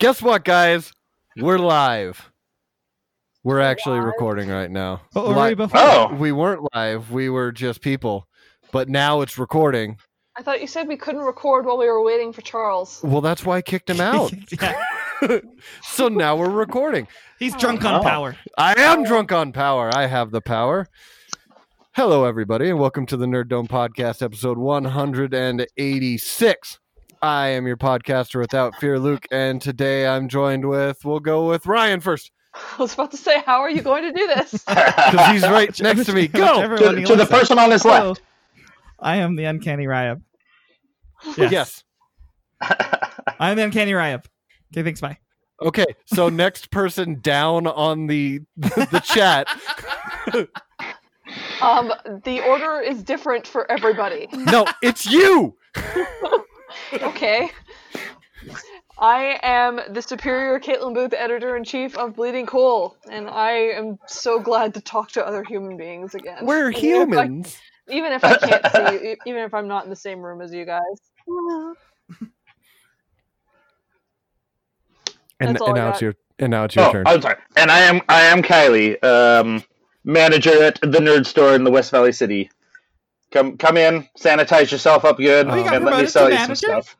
[0.00, 0.92] Guess what, guys?
[1.36, 2.30] We're live.
[3.44, 4.06] We're actually live?
[4.06, 5.02] recording right now.
[5.12, 5.78] What were Li- before?
[5.80, 7.10] Oh, We weren't live.
[7.10, 8.26] We were just people.
[8.72, 9.98] But now it's recording.
[10.38, 13.00] I thought you said we couldn't record while we were waiting for Charles.
[13.02, 14.32] Well, that's why I kicked him out.
[14.58, 14.82] yeah.
[15.82, 17.06] so now we're recording.
[17.38, 18.02] He's drunk on Oh.
[18.02, 18.36] power.
[18.56, 19.90] I am drunk on power.
[19.94, 20.88] I have the power.
[21.92, 26.78] Hello, everybody, and welcome to the Nerd Dome Podcast, episode 186.
[27.22, 31.66] I am your podcaster without fear, Luke, and today I'm joined with, we'll go with
[31.66, 34.52] Ryan first, I was about to say, how are you going to do this?
[34.66, 36.28] because he's right next to me.
[36.28, 36.62] Go!
[36.62, 37.30] To, to the looks at.
[37.30, 38.08] person on his Hello.
[38.08, 38.22] left.
[38.98, 40.24] I am the uncanny Ryan.
[41.36, 41.52] Yes.
[41.52, 41.84] Yes.
[43.38, 44.22] I'm the uncanny Ryan.
[44.72, 45.00] Okay, thanks.
[45.00, 45.18] Bye.
[45.62, 49.46] Okay, so next person down on the the chat.
[51.60, 51.92] Um,
[52.24, 54.28] the order is different for everybody.
[54.32, 55.56] No, it's you.
[56.92, 57.50] Okay.
[58.98, 63.98] I am the superior Caitlin Booth, editor in chief of Bleeding Cool, and I am
[64.06, 66.44] so glad to talk to other human beings again.
[66.44, 67.58] We're Even if I- humans.
[67.88, 68.66] even if I can't
[69.00, 70.82] see you, even if I'm not in the same room as you guys.
[75.42, 75.92] And, and I now got.
[75.94, 77.06] it's your and now it's your Oh, turn.
[77.06, 77.36] I'm sorry.
[77.56, 79.62] And I am I am Kylie, um,
[80.04, 82.50] manager at the Nerd Store in the West Valley City.
[83.32, 86.46] Come come in, sanitize yourself up good, Oh, and let me promoted sell to you
[86.46, 86.96] some stuff.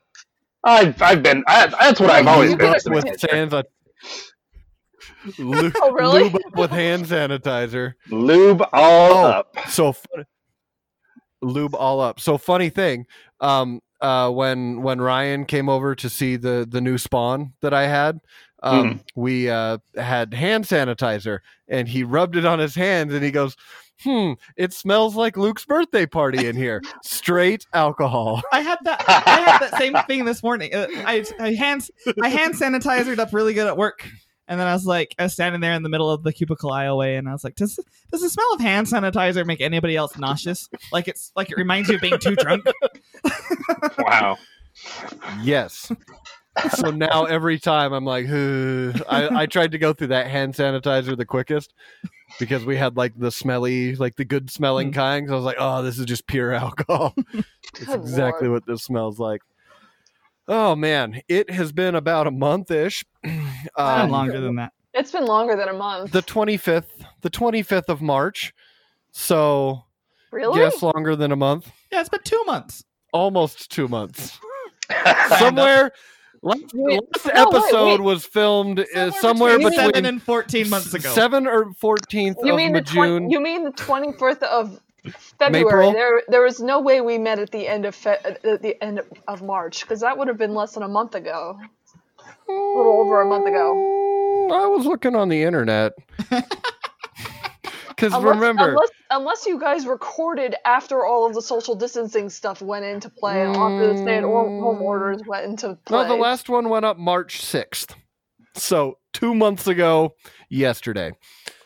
[0.63, 2.59] I've I've been I, that's what I've always been.
[2.69, 3.29] get as a with manager.
[3.33, 3.65] hands on.
[5.39, 6.25] Lu- Oh, really?
[6.25, 7.95] Lube up with hand sanitizer.
[8.11, 9.25] Lube all Oh.
[9.27, 9.57] up.
[9.69, 10.25] So fun-
[11.43, 12.21] lube all up.
[12.21, 13.07] So funny thing,
[13.41, 17.87] um, uh, when when Ryan came over to see the the new spawn that I
[17.87, 18.19] had,
[18.63, 23.31] um, we uh, had hand sanitizer, and he rubbed it on his hands, and he
[23.31, 23.57] goes.
[24.03, 26.83] Hmm, it smells like Luke's birthday party in here.
[27.03, 28.43] Straight alcohol.
[28.53, 29.05] I had that.
[29.07, 30.75] I had that same thing this morning.
[30.75, 31.89] Uh, I I hand
[32.23, 34.09] I hand sanitized up really good at work,
[34.49, 36.71] and then I was like, I was standing there in the middle of the cubicle
[36.71, 37.79] aisleway, and I was like, does
[38.11, 40.69] does the smell of hand sanitizer make anybody else nauseous?
[40.93, 42.65] Like it's like it reminds you of being too drunk.
[43.99, 44.39] Wow.
[45.43, 45.93] Yes.
[46.77, 51.17] So now every time I'm like, I, I tried to go through that hand sanitizer
[51.17, 51.73] the quickest
[52.39, 54.95] because we had like the smelly, like the good smelling Mm.
[54.95, 55.29] kind.
[55.29, 57.15] So I was like, oh, this is just pure alcohol.
[57.81, 58.63] it's exactly lord.
[58.63, 59.41] what this smells like.
[60.49, 63.05] Oh man, it has been about a month ish.
[63.25, 64.73] I'm Um, longer than that.
[64.93, 66.11] It's been longer than a month.
[66.11, 66.87] the 25th,
[67.21, 68.53] the 25th of March.
[69.13, 69.85] So
[70.33, 70.59] really?
[70.61, 72.85] yes, longer than a month, Yeah, it's been two months.
[73.13, 74.39] almost two months.
[75.39, 75.93] Somewhere.
[76.43, 78.01] Last, Wait, last no, episode wait.
[78.01, 81.11] was filmed uh, somewhere between between seven and fourteen months ago.
[81.11, 82.95] seven or fourteenth You of mean the June.
[83.19, 84.81] twen- you mean the twenty fourth of
[85.39, 85.67] February?
[85.89, 85.93] April?
[85.93, 89.03] There, there was no way we met at the end of fe- at the end
[89.29, 91.59] of March because that would have been less than a month ago.
[92.49, 94.49] A little over a month ago.
[94.51, 95.93] I was looking on the internet.
[98.01, 102.63] Because Unless, remember, unless, unless you guys recorded after all of the social distancing stuff
[102.63, 106.05] went into play, and after the stay-at-home orders went into play.
[106.05, 107.95] no, the last one went up March sixth.
[108.55, 110.15] So two months ago,
[110.49, 111.13] yesterday.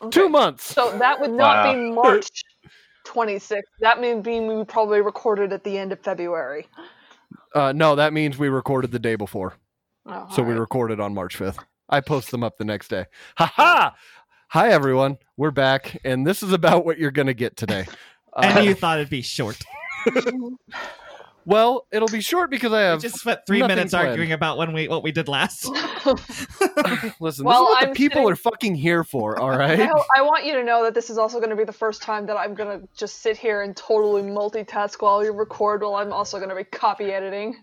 [0.02, 0.10] Okay.
[0.10, 0.64] Two months.
[0.64, 1.72] So that would not Wow.
[1.72, 2.42] be March
[3.06, 3.60] 26th.
[3.78, 6.66] That means mean we probably recorded at the end of February.
[7.54, 9.54] Uh, no, that means we recorded the day before.
[10.06, 11.58] Oh, So we recorded on March 5th.
[11.88, 13.04] I post them up the next day.
[13.36, 13.94] Ha ha!
[14.54, 15.18] Hi, everyone.
[15.36, 17.88] We're back, and this is about what you're going to get today.
[18.32, 19.60] Uh, and you thought it'd be short.
[21.44, 24.10] well, it'll be short because I We just spent three minutes planned.
[24.10, 25.68] arguing about when we what we did last.
[26.06, 26.22] Listen,
[27.18, 29.80] Well, this is what I'm the people sitting- are fucking here for, All right.
[29.80, 32.00] I, I want you to know that this is also going to be the first
[32.00, 35.96] time that I'm going to just sit here and totally multitask while you record while
[35.96, 37.56] I'm also going to be copy editing.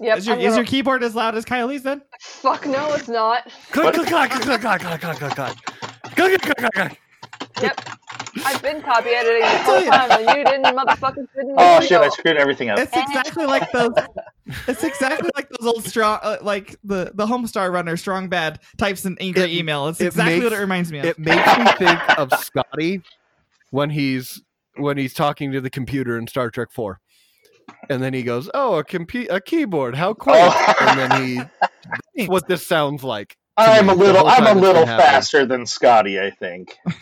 [0.00, 0.18] Yep.
[0.18, 2.02] is your is your keyboard as loud as Kylie's then?
[2.20, 3.44] Fuck no, it's not.
[3.70, 5.56] Click, click, click, click, click, click, click, click, click, click.
[6.14, 7.00] Click, click, click, click.
[7.62, 7.80] Yep.
[8.44, 12.00] I've been copy editing the whole time, and you didn't motherfucking didn't Oh shit!
[12.00, 12.78] I screwed everything up.
[12.78, 13.92] It's exactly like those.
[14.66, 19.04] It's exactly like those old strong, uh, like the the Homestar Runner, strong bad types
[19.04, 19.88] an angry It- email.
[19.88, 21.04] It's it exactly what it reminds me of.
[21.04, 23.02] It makes me think of Scotty
[23.70, 24.42] when he's
[24.76, 27.00] when he's talking to the computer in Star Trek Four,
[27.90, 30.74] and then he goes, "Oh, a compu- a keyboard, how quaint!" Oh.
[30.80, 31.34] and then he,
[32.16, 33.36] that's what this sounds like.
[33.56, 36.20] I'm a little I'm a little faster than Scotty.
[36.20, 36.76] I think.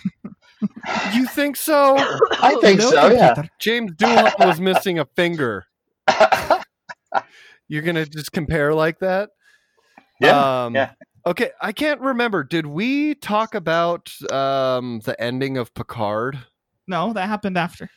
[1.13, 1.97] You think so?
[1.99, 3.09] I think No so.
[3.11, 3.35] Yeah.
[3.35, 3.49] computer.
[3.59, 5.65] James Doohan was missing a finger.
[7.69, 9.31] You're gonna just compare like that?
[10.21, 10.65] Yeah.
[10.67, 10.93] Um, yeah.
[11.27, 12.45] Okay, I can't remember.
[12.45, 16.39] Did we talk about um, the ending of Picard?
[16.87, 17.89] No, that happened after.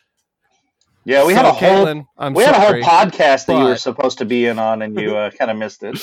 [1.06, 1.26] Yeah.
[1.26, 3.76] We So, had a whole Caitlin, I'm we had a whole podcast that you were
[3.78, 5.98] supposed to be in on, and you uh, kind of missed it.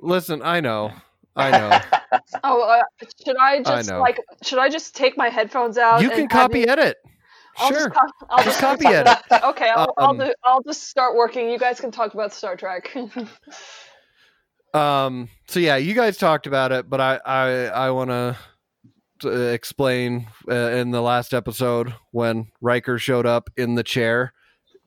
[0.00, 0.92] Listen, I know,
[1.36, 1.50] I
[2.12, 2.18] know.
[2.44, 2.82] Oh, uh,
[3.24, 4.00] should I just know.
[4.00, 6.00] like should I just take my headphones out?
[6.02, 6.96] You can add copy the- edit.
[7.60, 7.88] I'll Sure.
[7.88, 9.18] Just, co- I'll Just just copy edit.
[9.42, 10.32] Okay, I'll, I'll Um, do.
[10.44, 11.50] I'll just start working.
[11.50, 12.96] You guys can talk about Star Trek.
[14.74, 15.28] Um.
[15.46, 18.36] So yeah, you guys talked about it, but I I I want to
[19.24, 24.32] explain uh, in the last episode when Riker showed up in the chair,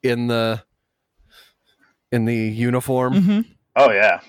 [0.04, 0.64] in the
[2.12, 3.14] in the uniform.
[3.14, 3.46] Mhm.
[3.76, 4.20] Oh yeah.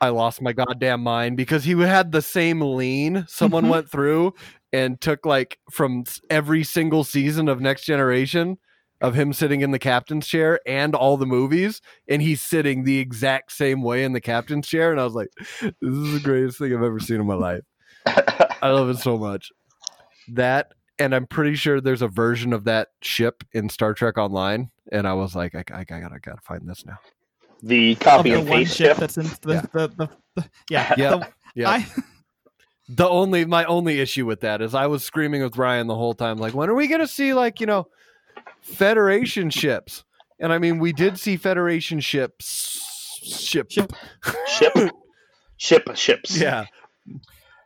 [0.00, 3.70] I lost my goddamn mind because he had the same lean someone Mhm.
[3.70, 4.32] went through
[4.72, 8.56] and took like from every single season of Next Generation
[9.02, 12.98] of him sitting in the captain's chair and all the movies and he's sitting the
[12.98, 15.28] exact same way in the captain's chair and I was like
[15.60, 17.62] this is the greatest thing I've ever seen in my life.
[18.06, 19.50] I love it so much.
[20.28, 24.70] That and I'm pretty sure there's a version of that ship in Star Trek Online
[24.92, 26.98] and I was like I, I, I gotta gotta find this now.
[27.62, 28.96] the copy Of the and paste ship ship.
[28.98, 29.60] that's in the, Yeah.
[29.72, 30.94] the, the, the yeah.
[30.98, 31.10] Yeah.
[31.10, 31.70] the- Yeah.
[31.70, 31.86] I,
[32.88, 36.14] the only my only issue with that is I was screaming with Ryan the whole
[36.14, 37.86] time, like, when are we gonna see like you know
[38.62, 40.04] Federation ships?
[40.38, 42.80] And I mean, we did see Federation ships,
[43.22, 43.92] ship, Ship.
[44.46, 44.72] Ship.
[45.58, 46.38] Ship ships.
[46.38, 46.64] yeah,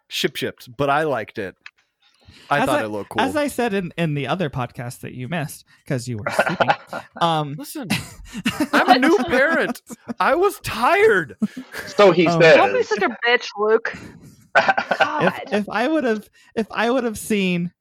[0.09, 0.67] ship ships.
[0.69, 1.55] But I liked it.
[2.51, 3.21] I As thought I- it looked cool.
[3.23, 6.71] As I said in, in the other podcast that you missed because you were sleeping,
[7.21, 7.89] um, Listen,
[8.73, 9.81] I'm a new parent.
[10.21, 11.37] I was tired.
[11.87, 13.95] So he Um, Don't be such a bitch, Luke.
[14.57, 17.73] if, if I would have if I would have seen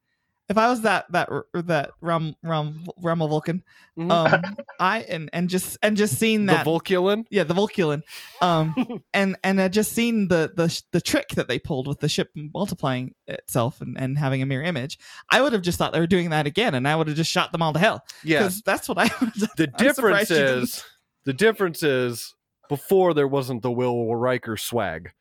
[0.54, 3.64] if I was that that that Rum Rum Rumble Vulcan,
[3.98, 4.12] Mhm.
[4.12, 7.26] um, I and and just and just seen that the Vulculin.
[7.30, 8.02] yeah the Vulculin,
[8.42, 12.08] um, and and I just seen the the the trick that they pulled with the
[12.10, 15.00] ship multiplying itself and, and having a mirror image.
[15.30, 17.32] I would have just thought they were doing that again, and I would have just
[17.32, 18.40] shot them all to hell Yeah.
[18.40, 19.08] because that's what I
[19.58, 20.64] The I'm difference surprised you didn't.
[20.64, 20.84] is
[21.26, 22.36] the difference is
[22.70, 25.12] before there wasn't the Will Riker swag.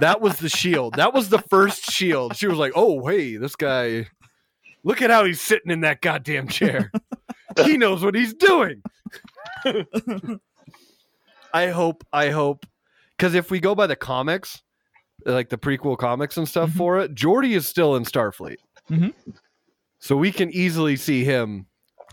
[0.00, 0.94] that was the shield.
[0.94, 2.36] That was the first shield.
[2.36, 4.06] She was like, "Oh, hey, this guy.
[4.84, 6.92] Look at how he's sitting in that goddamn chair.
[7.64, 8.82] he knows what he's doing."
[11.52, 12.04] I hope.
[12.12, 12.66] I hope.
[13.16, 14.60] Because if we go by the comics,
[15.24, 16.76] like the prequel comics and stuff Mhm.
[16.76, 18.56] for it, Geordi is still in Starfleet.
[18.90, 19.14] Mhm.
[20.00, 21.66] So we can easily see him,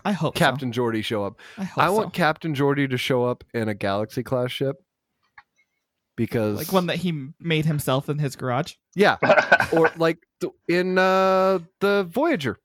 [0.04, 0.38] I hope so.
[0.38, 1.38] Captain Geordi, show up.
[1.58, 1.92] I I so.
[1.94, 4.76] want Captain Geordi to show up in a Galaxy class ship
[6.16, 8.74] because, like one that he made himself in his garage.
[8.94, 9.16] yeah,
[9.72, 10.18] or like
[10.68, 12.58] in uh, the Voyager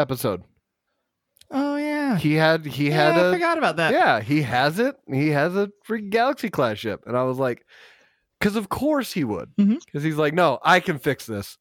[0.00, 0.42] episode,
[1.50, 3.92] Oh yeah, he had he yeah, had I forgot about that.
[3.92, 4.96] yeah he has it.
[5.10, 7.64] He has a freaking Galaxy class ship, and I was like,
[8.38, 11.58] because of course he would, because he's like, no, I can fix this.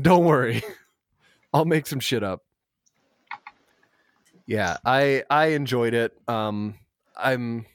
[0.00, 0.62] Don't worry,
[1.52, 2.42] I'll make some shit up.
[4.46, 6.12] Yeah, I I enjoyed it.
[6.26, 6.74] Um,
[7.16, 7.66] I'm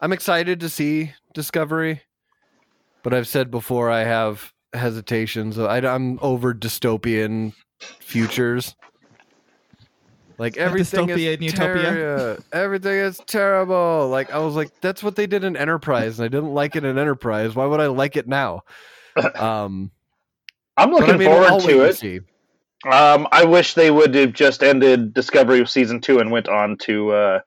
[0.00, 2.02] I'm excited to see Discovery,
[3.02, 5.58] but I've said before I have hesitations.
[5.58, 7.52] I, I'm over dystopian
[8.00, 8.74] futures.
[10.40, 11.84] Like everything dystopia is and utopia?
[11.92, 14.08] terri- everything is terrible.
[14.08, 16.84] Like I was like, that's what they did in Enterprise, and I didn't like it
[16.84, 17.54] in Enterprise.
[17.54, 18.62] Why would I like it now?
[19.34, 19.90] Um,
[20.78, 21.96] I'm looking I mean, forward to it.
[21.98, 22.20] see.
[22.90, 26.78] Um, I wish they would have just ended Discovery of season two and went on
[26.84, 27.40] to uh,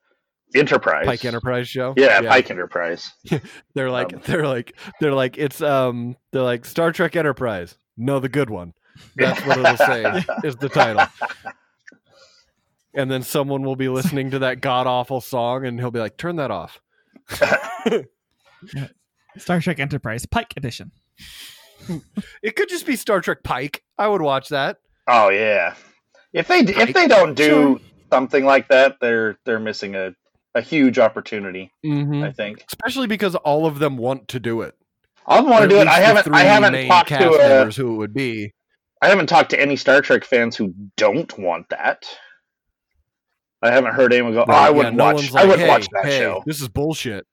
[0.54, 1.06] Enterprise.
[1.07, 1.96] Pike Enterprise show.
[1.98, 3.12] Yeah, Pike Enterprise.
[3.74, 7.75] They're like Um, they're like they're like it's um they're like Star Trek Enterprise.
[7.98, 8.74] No, the good one.
[9.15, 11.08] That's what it'll say is the title.
[12.96, 16.16] And then someone will be listening to that god awful song and he'll be like,
[16.18, 16.80] turn that off.
[19.38, 20.92] Star Trek Enterprise Pike Edition.
[22.42, 23.84] It could just be Star Trek Pike.
[23.98, 24.78] I would watch that.
[25.08, 25.76] Oh yeah.
[26.32, 27.80] If they if they don't do Sure.
[28.12, 30.14] something like that, they're they're missing a,
[30.56, 31.72] a huge opportunity.
[31.86, 32.24] Mm-hmm.
[32.24, 32.64] I think.
[32.68, 34.76] Especially because all of them want to do it.
[35.28, 35.88] I want to do it.
[35.88, 36.34] I haven't.
[36.34, 37.38] I haven't talked to.
[37.38, 38.54] Members who it would be.
[39.02, 42.06] I haven't talked to any Star Trek fans who don't want that.
[43.63, 44.46] I haven't heard anyone go.
[44.48, 45.15] Oh, I wouldn't yeah, no watch.
[45.15, 46.43] one's I wouldn't hey, watch that hey, show.
[46.46, 47.25] This is bullshit.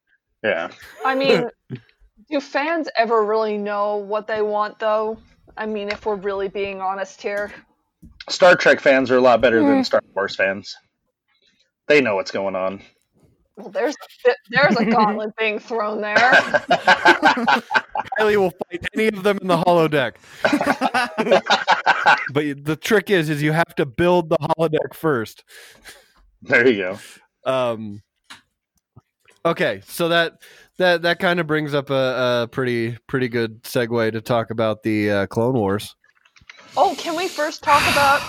[0.45, 0.71] Yeah.
[1.05, 1.49] I mean,
[2.31, 5.19] do fans ever really know what they want, though?
[5.57, 7.53] I mean, if we're really being honest here.
[8.29, 9.67] Star Trek fans are a lot better Hmm.
[9.69, 10.77] than Star Wars fans.
[11.89, 12.81] They know what's going on.
[13.57, 13.97] Well, there's
[14.51, 16.17] there's a gauntlet being thrown there.
[18.19, 20.15] Kylie will fight any of them in the holodeck.
[22.33, 25.45] But the trick is, is you have to build the holodeck first.
[26.43, 26.99] There you go.
[27.51, 28.03] Um,
[29.45, 30.35] okay, so that
[30.79, 34.83] that that kind of brings up a, a pretty pretty good segue to talk about
[34.83, 35.95] the uh, Clone Wars.
[36.77, 38.23] Oh, can we first talk about?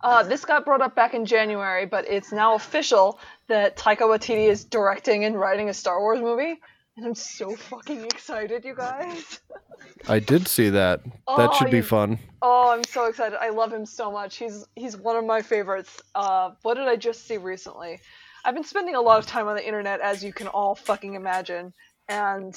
[0.00, 3.18] Uh, this got brought up back in January, but it's now official
[3.48, 6.60] that Taika Waititi is directing and writing a Star Wars movie.
[6.96, 9.40] And I'm so fucking excited, you guys.
[10.08, 11.00] I did see that.
[11.36, 12.18] That Oh, should be fun.
[12.42, 13.38] Oh, I'm so excited.
[13.40, 14.36] I love him so much.
[14.36, 16.00] He's he's one of my favorites.
[16.14, 18.00] Uh, what did I just see recently?
[18.44, 21.14] I've been spending a lot of time on the internet, as you can all fucking
[21.14, 21.72] imagine,
[22.08, 22.54] and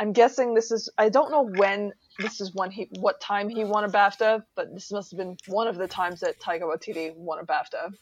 [0.00, 0.90] I'm guessing this is.
[0.98, 4.72] I don't know when this is when he, what time he won a BAFTA, but
[4.74, 7.92] this must have been one of the times that Taika Waititi won a BAFTA.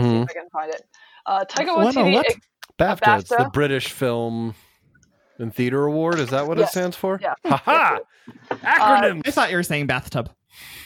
[0.00, 0.82] See hmm if I can find it.
[1.26, 2.12] Uh, Taika Waititi.
[2.12, 2.26] what?
[2.78, 4.54] BAFTA, it's the British Film
[5.38, 6.18] and Theater Award.
[6.18, 7.18] Is that what it stands for?
[7.20, 7.34] Yeah.
[7.44, 7.98] Haha!
[8.50, 9.22] Acronyms.
[9.26, 10.30] I thought you were saying bathtub.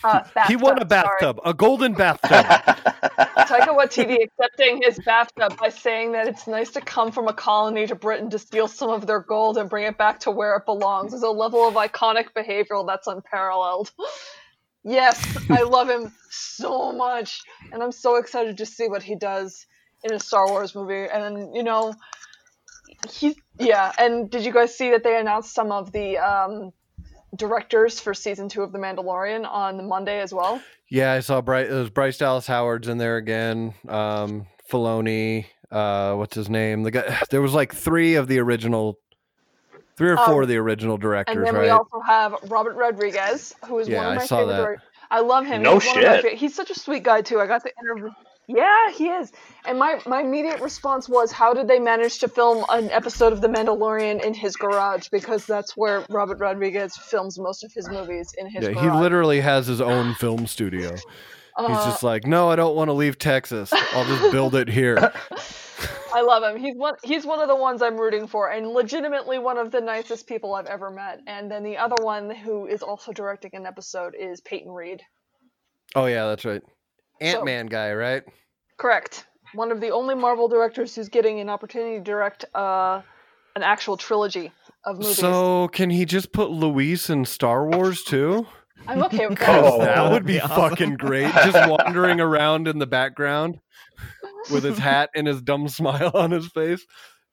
[0.02, 1.16] Uh, he won a BAFTA, sorry.
[1.20, 2.30] bathtub, a golden bathtub.
[3.46, 7.86] Taika Waititi accepting his bathtub by saying that it's nice to come from a colony
[7.86, 10.64] to Britain to steal some of their gold and bring it back to where it
[10.64, 13.90] belongs is a level of iconic behavioral that's unparalleled.
[14.82, 17.42] Yes, I love him so much,
[17.72, 19.66] and I'm so excited to see what he does
[20.02, 21.06] in a Star Wars movie.
[21.12, 21.94] And you know,
[23.10, 23.92] he yeah.
[23.98, 26.72] And did you guys see that they announced some of the um,
[27.36, 30.60] directors for season two of The Mandalorian on Monday as well?
[30.88, 31.70] yeah, I saw Bryce.
[31.70, 33.74] It was Bryce Dallas Howard's in there again.
[33.88, 35.46] Um, Filoni.
[35.70, 36.82] Uh, what's his name?
[36.82, 37.20] The guy.
[37.30, 38.98] There was like three of the original,
[39.96, 41.62] three or four Um, of the original directors, And then right?
[41.64, 44.52] we also have Robert Rodriguez, who is Yeah, one I of my saw favorite.
[44.56, 44.62] that.
[44.64, 44.82] direct-
[45.12, 45.62] I love him.
[45.62, 46.30] No he's one of my shit.
[46.32, 47.40] fa- he's such a sweet guy too.
[47.40, 48.10] I got to interview.
[48.56, 49.30] Yeah, he is.
[49.64, 53.40] And my my immediate response was, how did they manage to film an episode of
[53.40, 55.08] The Mandalorian in his garage?
[55.08, 58.84] Because that's where Robert Rodriguez films most of his movies in his yeah, garage.
[58.84, 60.90] he literally has his own film studio.
[60.90, 61.04] He's
[61.56, 63.72] Uh, just like, no, I don't want to leave Texas.
[63.72, 65.12] I'll just build it here.
[66.14, 66.60] I love him.
[66.60, 66.94] He's one.
[67.04, 70.54] He's one of the ones I'm rooting for, and legitimately one of the nicest people
[70.54, 71.20] I've ever met.
[71.28, 75.02] And then the other one who is also directing an episode is Peyton Reed.
[75.94, 76.62] Oh yeah, that's right.
[77.20, 78.22] Ant Man guy, right?
[78.78, 79.26] Correct.
[79.54, 83.02] One of the only Marvel directors who's getting an opportunity to direct uh,
[83.56, 84.52] an actual trilogy
[84.84, 85.16] of movies.
[85.18, 88.46] So can he just put Luis in Star Wars too?
[88.86, 89.62] I'm okay with that.
[89.64, 89.78] Oh.
[89.80, 90.56] that would be awesome.
[90.70, 91.32] fucking great.
[91.34, 93.60] Just wandering around in the background
[94.50, 96.84] with his hat and his dumb smile on his face,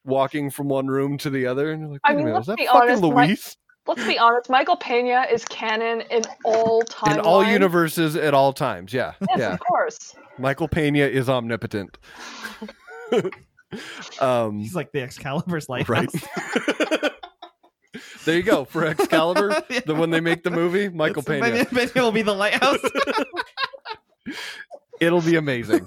[0.03, 1.71] walking from one room to the other.
[1.71, 3.57] And you're like, I wait a mean, minute, let's is that fucking honest, my- Luis?
[3.87, 4.49] Let's be honest.
[4.49, 7.19] Michael Pena is canon in all time.
[7.19, 8.93] In all universes at all times.
[8.93, 9.13] Yeah.
[9.29, 9.53] Yes, yeah.
[9.53, 10.15] of course.
[10.37, 11.97] Michael Pena is omnipotent.
[14.21, 15.87] um He's like the Excalibur's lighthouse.
[15.89, 16.09] right.
[18.25, 18.65] there you go.
[18.65, 19.79] For Excalibur, Yeah.
[19.85, 21.87] the when they make the movie, Michael It's- Pena.
[21.93, 22.79] Pena will be the lighthouse.
[24.99, 25.85] It'll be amazing.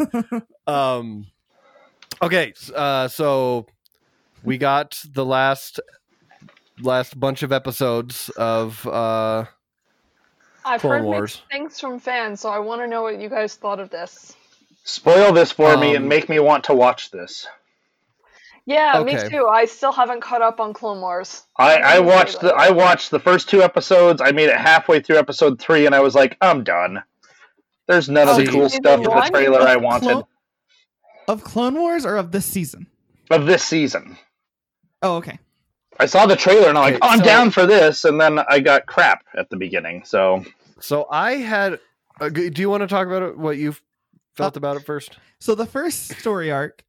[0.66, 1.26] um
[2.22, 3.66] okay uh so
[4.44, 5.80] we got the last
[6.82, 9.44] last bunch of episodes of uh
[10.64, 11.20] I've Clone heard Wars.
[11.20, 14.36] mixed things from fans, so I want to know what you guys thought of this.
[14.84, 17.46] Spoil this for me Um, and make me want to watch this.
[18.66, 19.46] Yeah, me too.
[19.46, 21.44] I still haven't caught up on Clone Wars.
[21.56, 22.54] I, I'm I watched the.
[22.54, 24.20] I watched the first two episodes.
[24.20, 27.02] I made it halfway through episode three, and I was like, I'm done.
[27.88, 30.28] There's none of the cool stuff in the trailer I wanted Clo-
[31.26, 32.86] of Clone Wars or of this season?
[33.30, 34.16] of this season.
[35.02, 35.38] Oh, okay.
[35.98, 38.20] I saw the trailer and I'm like, Okay, oh, I'm so- down for this, and
[38.20, 40.04] then I got crap at the beginning.
[40.04, 40.44] So
[40.80, 41.78] so I had
[42.20, 43.74] uh, do you want to talk about it, what you
[44.34, 45.18] felt about it first?
[45.40, 46.84] So the first story arc,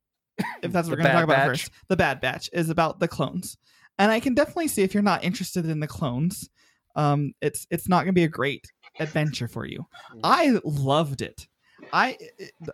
[0.61, 1.47] if that's what we're going to talk Bad about Batch?
[1.47, 3.57] first, the Bad Batch is about the clones,
[3.97, 6.49] and I can definitely see if you're not interested in the clones,
[6.95, 8.67] um, it's it's not going to be a great
[8.99, 9.85] adventure for you.
[10.23, 11.47] I loved it.
[11.93, 12.17] I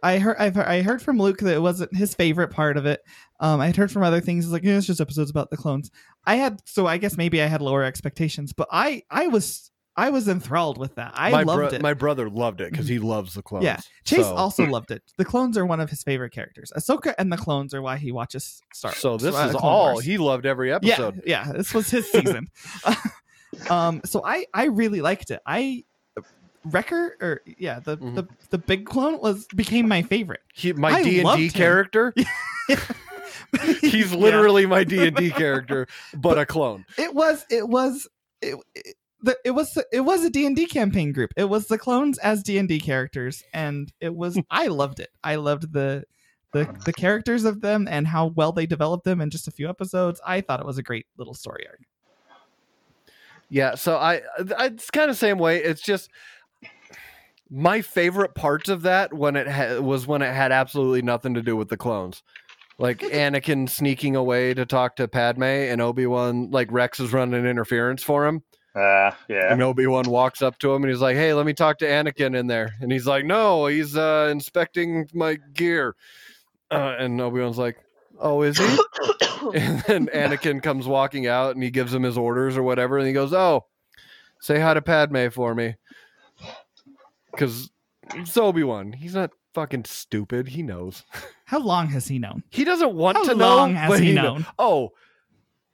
[0.03, 2.85] I heard I've heard, I heard from Luke that it wasn't his favorite part of
[2.85, 3.01] it.
[3.39, 5.57] Um, I had heard from other things it's like yeah, it's just episodes about the
[5.57, 5.91] clones.
[6.25, 10.11] I had so I guess maybe I had lower expectations, but I I was I
[10.11, 11.13] was enthralled with that.
[11.15, 11.81] I my loved bro- it.
[11.81, 13.65] my brother loved it because he loves the clones.
[13.65, 15.01] Yeah, Chase So- also loved it.
[15.17, 16.71] The clones are one of his favorite characters.
[16.77, 18.89] Ahsoka and the clones are why he watches Star.
[18.91, 18.97] Wars.
[18.99, 20.05] So this uh, is all Wars.
[20.05, 21.23] he loved every Yeah, episode.
[21.25, 21.51] yeah.
[21.51, 22.49] This was his season.
[23.69, 25.41] um, so I I really liked it.
[25.45, 25.83] I
[26.65, 28.15] Wrecker or yeah the Mhm.
[28.15, 30.41] the the big clone was became my favorite.
[30.53, 32.13] He, my D and D character.
[33.81, 34.17] He's Yeah.
[34.17, 36.85] literally my D and D character, but a clone.
[36.97, 38.07] it was it was
[38.41, 41.31] it, it, the, it was it was a D&D campaign group.
[41.35, 45.09] It was the clones as D&D characters and it was I loved it.
[45.23, 46.03] I loved the
[46.53, 49.69] the the characters of them and how well they developed them in just a few
[49.69, 50.19] episodes.
[50.25, 51.79] I thought it was a great little story arc.
[53.49, 54.21] Yeah, so I,
[54.57, 55.63] I it's kind of same way.
[55.63, 56.09] It's just
[57.49, 61.41] my favorite parts of that when it ha- was when it had absolutely nothing to
[61.41, 62.23] do with the clones.
[62.79, 68.03] Like Anakin sneaking away to talk to Padme and Obi-Wan like Rex is running interference
[68.03, 68.43] for him.
[68.75, 71.79] uh, yeah, And Obi-Wan walks up to him and he's like, "Hey, let me talk
[71.79, 75.95] to Anakin in there." And he's like, "No, he's uh inspecting my gear."
[76.69, 77.77] Uh, and Obi-Wan's like,
[78.19, 78.65] Oh, is he?
[79.55, 83.05] and then Anakin comes walking out and he gives him his orders or whatever, and
[83.07, 83.65] he goes, "Oh,
[84.41, 85.75] say hi to Padme for me,"
[87.37, 87.69] because
[88.15, 88.93] it's Obi Wan.
[88.93, 90.47] He's not fucking stupid.
[90.49, 91.03] He knows.
[91.45, 92.43] How long has he known?
[92.49, 93.79] He doesn't want How to long know.
[93.79, 94.45] has but he kno- known?
[94.59, 94.89] Oh,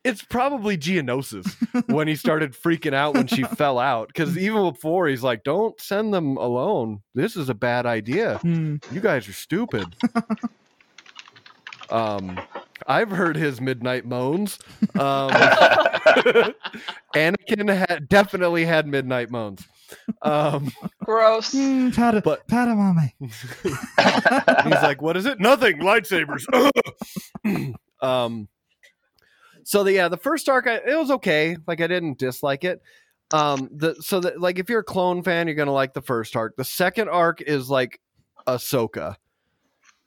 [0.03, 1.47] it's probably Geonosis
[1.93, 4.07] when he started freaking out when she fell out.
[4.09, 7.01] Because even before, he's like, "Don't send them alone.
[7.15, 8.37] This is a bad idea.
[8.39, 8.75] Hmm.
[8.91, 9.95] You guys are stupid."
[11.89, 12.39] um,
[12.87, 14.59] I've heard his midnight moans.
[14.99, 15.31] Um,
[17.15, 19.65] Anakin had definitely had midnight moans.
[20.21, 20.71] Um,
[21.05, 21.51] Gross.
[21.51, 23.11] Hmm, Pada, But- Padamame.
[24.63, 25.39] he's like, "What is it?
[25.39, 25.79] Nothing.
[25.79, 26.45] Lightsabers."
[28.01, 28.47] um.
[29.63, 31.55] So the yeah, the first arc, I, it was okay.
[31.67, 32.81] Like I didn't dislike it.
[33.31, 33.69] Um.
[33.73, 36.55] The so that like if you're a clone fan, you're gonna like the first arc.
[36.55, 37.99] The second arc is like
[38.45, 39.15] Ahsoka,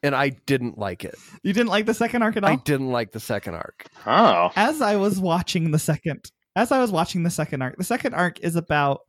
[0.02, 1.14] and I didn't like it.
[1.42, 2.50] You didn't like the second arc at all?
[2.50, 3.86] I didn't like the second arc.
[4.06, 4.50] oh.
[4.56, 8.14] as I was watching the second, as I was watching the second arc, the second
[8.14, 9.00] arc is about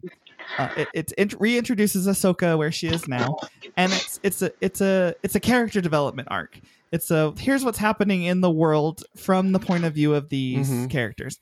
[0.57, 3.37] uh, it, it, it reintroduces Ahsoka where she is now,
[3.75, 6.59] and it's it's a it's a it's a character development arc.
[6.91, 10.69] It's a here's what's happening in the world from the point of view of these
[10.69, 10.89] Mhm.
[10.89, 11.37] characters,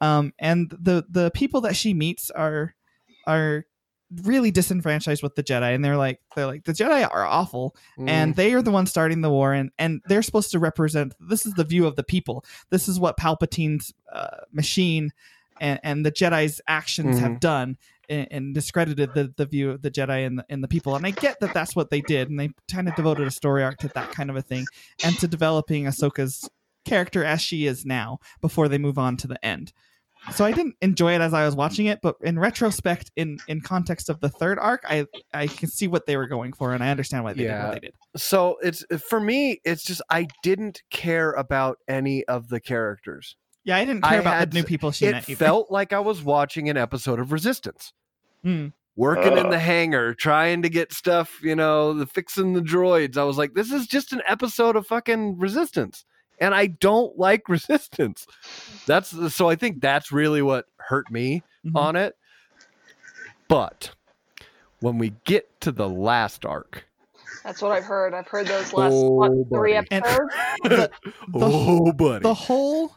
[0.00, 2.74] um, and the the people that she meets are
[3.26, 3.64] are
[4.24, 8.34] really disenfranchised with the Jedi, and they're like they're like the Jedi are awful, and
[8.36, 11.54] they are the ones starting the war and and they're supposed to represent this is
[11.54, 15.12] the view of the people this is what palpatine's uh, machine
[15.60, 17.20] and, and the jedi's actions Mhm.
[17.20, 17.78] have done
[18.10, 21.06] and, and discredited the, the view of the jedi and the, and the people and
[21.06, 23.78] i get that that's what they did and they kind of devoted a story arc
[23.78, 24.66] to that kind of a thing
[25.04, 26.48] and to developing ahsoka's
[26.84, 29.72] character as she is now before they move on to the end
[30.32, 33.62] so I didn't enjoy it as I was watching it, but in retrospect, in in
[33.62, 36.84] context of the third arc, I I can see what they were going for, and
[36.84, 37.94] I understand why they did what they did.
[38.16, 39.60] so it's for me.
[39.64, 43.36] It's just I didn't care about any of the characters.
[43.64, 45.28] Yeah, I didn't care I about had the new people she it met.
[45.28, 45.42] either.
[45.44, 47.92] felt like I was watching an episode of Resistance.
[48.42, 48.68] Hmm.
[48.96, 53.16] Working in the hangar, trying to get stuff, you know, the fixing the droids.
[53.16, 56.04] I was like, this is just an episode of fucking Resistance.
[56.38, 58.26] And I don't like Resistance.
[58.86, 61.76] That's so I think that's really what hurt me Mhm.
[61.76, 62.14] on it.
[63.48, 63.90] But
[64.80, 66.84] when we get to the last arc,
[67.44, 68.12] That's what I've heard.
[68.12, 69.86] I've heard those last Oh, what, three buddy.
[69.90, 70.34] And- episodes.
[70.64, 70.90] The-
[71.34, 72.22] oh buddy.
[72.22, 72.92] the whole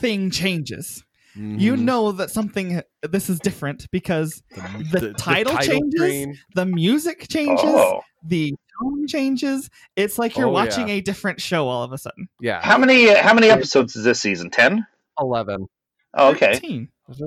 [0.00, 1.04] thing changes.
[1.34, 1.80] You Mhm.
[1.80, 4.42] know that something this is different because
[4.90, 6.38] the title changes, screen.
[6.54, 8.00] the music changes, Oh.
[8.26, 9.70] the tone changes.
[9.96, 10.94] It's like you're Oh, watching yeah.
[10.96, 12.28] a different show all of a sudden.
[12.40, 14.50] Yeah, How many how many episodes is this season?
[14.50, 14.86] Ten?
[15.18, 15.68] eleven.
[16.14, 16.54] Oh, okay.
[16.54, 16.88] 13.
[17.08, 17.20] It's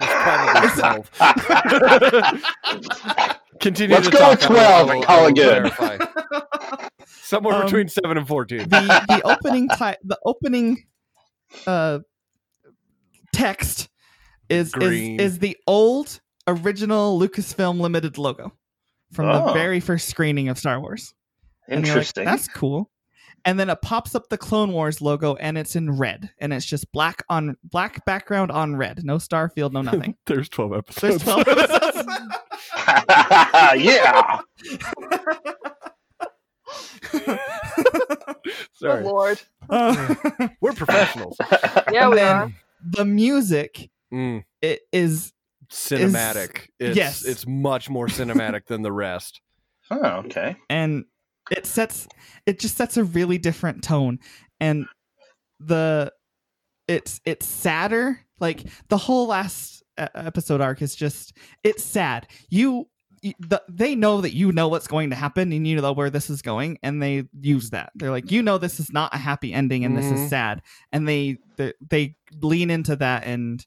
[0.00, 1.10] probably twelve.
[3.60, 3.94] Continue.
[3.94, 5.70] Let's to go talk, with 12 I and call it good.
[7.06, 8.60] Somewhere Um, between seven and fourteen.
[8.68, 10.86] the the opening ti- the opening
[11.66, 11.98] uh
[13.32, 13.88] text
[14.48, 15.20] is Green.
[15.20, 18.52] is is the old original Lucasfilm Limited logo
[19.12, 19.52] from the Oh.
[19.52, 21.14] very first screening of Star Wars.
[21.68, 22.24] And you're like, Interesting.
[22.24, 22.90] That's cool.
[23.44, 26.66] And then it pops up the Clone Wars logo and it's in red and it's
[26.66, 29.02] just black on black background on red.
[29.04, 30.16] No Starfield, no nothing.
[30.26, 31.24] There's twelve There's episodes.
[31.24, 32.08] 12 episodes.
[33.82, 34.40] yeah.
[37.12, 37.38] Oh
[38.72, 39.40] Sorry, lord.
[39.68, 40.14] Uh,
[40.60, 41.36] we're professionals.
[41.92, 42.52] Yeah, we then are.
[42.82, 45.32] The music Mm, it is
[45.70, 46.68] cinematic.
[46.80, 47.24] it's, yes.
[47.24, 49.40] it's much more cinematic than the rest.
[49.92, 50.56] Oh, okay.
[50.68, 51.04] and
[51.50, 52.06] it sets
[52.46, 54.20] it just sets a really different tone
[54.60, 54.86] and
[55.58, 56.12] the
[56.86, 62.72] it's it's sadder like the whole last uh, episode arc is just it's sad you
[62.72, 62.84] y-
[63.38, 66.30] the, they know that you know what's going to happen and you know where this
[66.30, 67.92] is going and they use that.
[67.94, 70.12] They're like you know this is not a happy ending and this Mhm.
[70.24, 70.62] is sad.
[70.92, 73.64] And they they, they lean into that and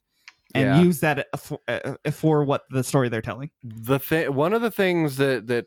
[0.54, 0.82] and Yeah.
[0.82, 3.50] use that for, uh, for what the story they're telling.
[3.62, 5.66] The thing one of the things that that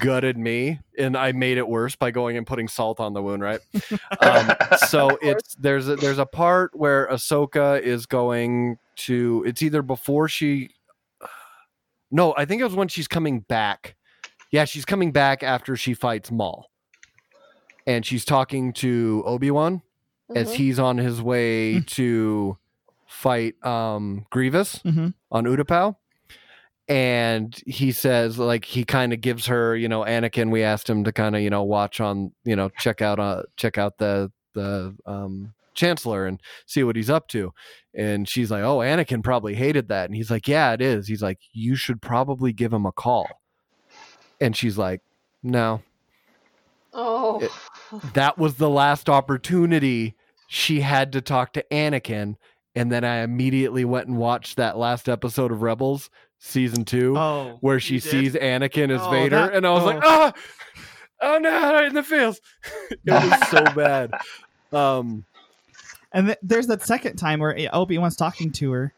[0.00, 3.42] gutted me and i made it worse by going and putting salt on the wound
[3.42, 3.60] right?
[4.20, 9.80] Um, so it's there's a, there's a part where ahsoka is going to it's either
[9.82, 10.70] before she
[12.10, 13.96] no i think it was when she's coming back
[14.50, 16.66] yeah she's coming back after she fights maul
[17.86, 19.82] and she's talking to obi-wan
[20.34, 20.54] as Mhm.
[20.54, 22.56] he's on his way to
[23.06, 25.08] fight um grievous mm-hmm.
[25.32, 25.96] on Utapau.
[26.88, 30.50] And he says, like, he kind of gives her, you know, Anakin.
[30.50, 33.42] We asked him to kind of, you know, watch on, you know, check out, uh,
[33.56, 37.52] check out the the um, Chancellor and see what he's up to.
[37.94, 41.22] And she's like, "Oh, Anakin probably hated that." And he's like, "Yeah, it is." He's
[41.22, 43.26] like, "You should probably give him a call."
[44.40, 45.00] And she's like,
[45.42, 45.82] "No."
[46.92, 47.50] Oh, It-
[48.14, 50.14] that was the last opportunity
[50.48, 52.34] she had to talk to Anakin.
[52.74, 57.58] And then I immediately went and watched that last episode of Rebels season two, Oh,
[57.60, 58.10] where she you did?
[58.10, 59.86] sees Anakin as Oh, Vader, that- and I was oh.
[59.86, 60.32] like, ah,
[61.22, 62.40] oh no, in the feels.
[62.90, 64.10] it was so bad.
[64.72, 65.24] Um,
[66.12, 68.92] And th- there's that second time where Obi Wan's talking to her,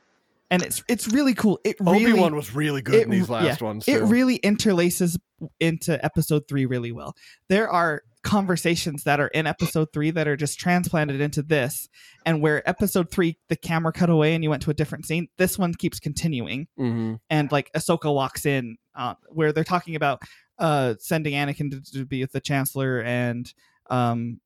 [0.50, 1.58] and it's it's really cool.
[1.64, 3.86] It really, Obi Wan was really good it- in these last yeah, ones.
[3.88, 5.18] It really interlaces
[5.60, 7.16] into episode three really well.
[7.48, 11.88] There are conversations that are in episode three that are just transplanted into this,
[12.24, 15.28] and where episode three the camera cut away and you went to a different scene.
[15.38, 17.18] This one keeps continuing, Mhm.
[17.28, 20.22] and like Ahsoka walks in, uh, where they're talking about
[20.58, 23.52] uh, sending Anakin to, to be with the Chancellor and
[23.90, 24.40] um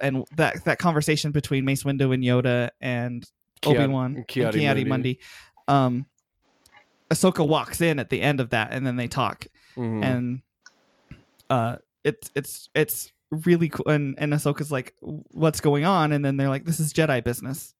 [0.00, 3.28] and that that conversation between Mace Windu and Yoda and
[3.66, 5.18] Obi Wan and Ki-Adi Ki-Adi Mundi.
[5.18, 5.20] Mundi.
[5.68, 6.06] Um,
[7.10, 10.04] Ahsoka walks in at the end of that, and then they talk, Mhm.
[10.04, 10.42] and
[11.50, 13.86] uh, it's it's it's really cool.
[13.88, 17.74] And and Ahsoka's like, "What's going on?" And then they're like, "This is Jedi business,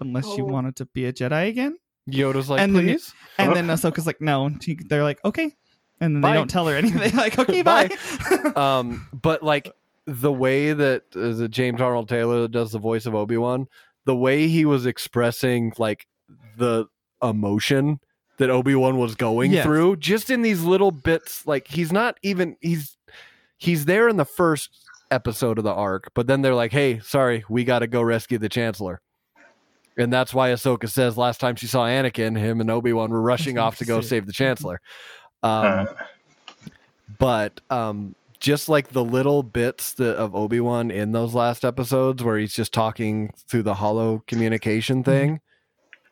[0.00, 0.52] unless you Oh.
[0.52, 1.76] wanted to be a Jedi again."
[2.10, 3.12] Yoda's like, and then- please.
[3.38, 3.54] And Oh.
[3.54, 4.50] then Ahsoka's like, "No."
[4.88, 5.54] They're like, "Okay."
[6.00, 6.30] And then Bye.
[6.30, 7.14] they don't tell her anything.
[7.16, 7.90] like, "Okay, bye."
[8.56, 9.70] um but like
[10.10, 13.66] the way that uh, the james arnold taylor does the voice of obi-wan
[14.06, 16.06] the way he was expressing like
[16.56, 16.84] the
[17.22, 18.00] emotion
[18.38, 19.64] that obi-wan was going Yes.
[19.64, 22.96] through just in these little bits like he's not even he's
[23.58, 24.70] he's there in the first
[25.10, 28.38] episode of the arc but then they're like hey sorry we got to go rescue
[28.38, 29.00] the chancellor
[29.96, 33.20] and that's why Ahsoka says last time she saw Anakin, him and Obi Wan were
[33.20, 34.80] rushing off to go Save- save the Chancellor.
[35.42, 35.86] Um, Uh,
[37.18, 42.38] but um just like the little bits that of obi-wan in those last episodes where
[42.38, 45.40] he's just talking through the hollow communication thing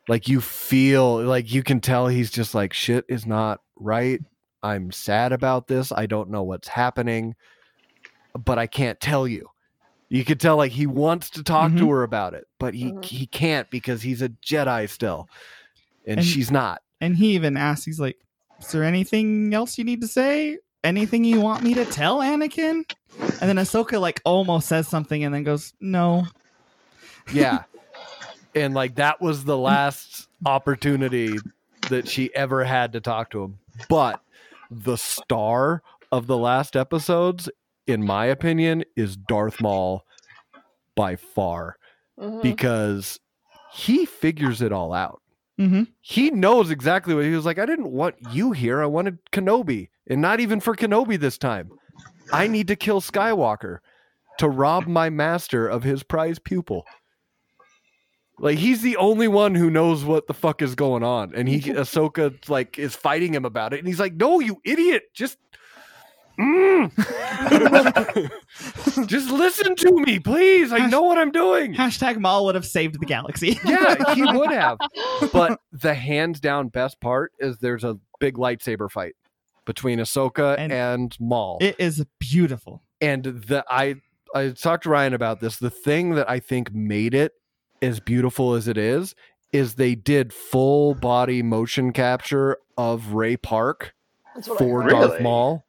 [0.07, 4.21] like you feel like you can tell he's just like shit is not right
[4.63, 7.35] i'm sad about this i don't know what's happening
[8.45, 9.47] but i can't tell you
[10.09, 11.89] you could tell like he wants to talk to Mhm.
[11.89, 13.03] her about it but he Mhm.
[13.05, 15.27] he can't because he's a jedi still
[16.07, 18.17] and, And- she's not and he even asks, he's like,
[18.59, 20.57] "Is there anything else you need to say?
[20.83, 22.83] Anything you want me to tell Anakin?"
[23.19, 26.25] And then Ahsoka like almost says something and then goes, "No."
[27.33, 27.63] Yeah.
[28.55, 31.37] and like that was the last opportunity
[31.89, 33.59] that she ever had to talk to him.
[33.89, 34.21] But
[34.71, 37.49] the star of the last episodes,
[37.87, 40.05] in my opinion, is Darth Maul
[40.95, 41.77] by far
[42.19, 42.41] Mhm.
[42.41, 43.19] because
[43.71, 45.21] he figures it all out.
[45.59, 45.83] Mm-hmm.
[46.01, 47.59] He knows exactly what he was like.
[47.59, 48.81] I didn't want you here.
[48.81, 51.69] I wanted Kenobi, and not even for Kenobi this time.
[52.31, 53.79] I need to kill Skywalker
[54.37, 56.85] to rob my master of his prized pupil.
[58.39, 61.59] Like he's the only one who knows what the fuck is going on, and he
[61.59, 65.03] Ahsoka like is fighting him about it, and he's like, "No, you idiot!
[65.13, 65.37] Just,
[66.39, 66.89] Mm.
[69.07, 70.71] just listen to me, please.
[70.71, 73.59] I know what I'm doing." Hashtag Maul would have saved the galaxy.
[73.65, 74.77] Yeah, he would have.
[75.33, 79.15] But the hands down best part is there's a big lightsaber fight
[79.65, 81.57] between Ahsoka and, And- Maul.
[81.61, 82.81] it is beautiful.
[83.01, 83.95] and the I
[84.33, 85.57] I talked to Ryan about this.
[85.57, 87.33] The thing that I think made it
[87.81, 89.13] as beautiful as it is
[89.51, 93.93] is they did full body motion capture of Ray Park
[94.35, 94.87] That's I for.
[94.87, 95.23] Darth Really?
[95.23, 95.65] Maul.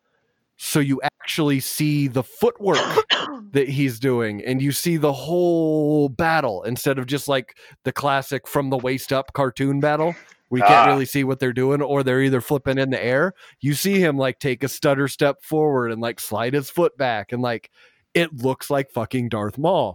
[0.63, 2.77] So you actually see the footwork
[3.53, 8.47] that he's doing and you see the whole battle instead of just like the classic
[8.47, 10.15] from the waist up cartoon battle
[10.51, 10.87] we can't Ah.
[10.87, 14.19] really see what they're doing or they're either flipping in the air you see him
[14.19, 17.71] like take a stutter step forward and like slide his foot back and like
[18.13, 19.95] it looks like fucking Darth Maul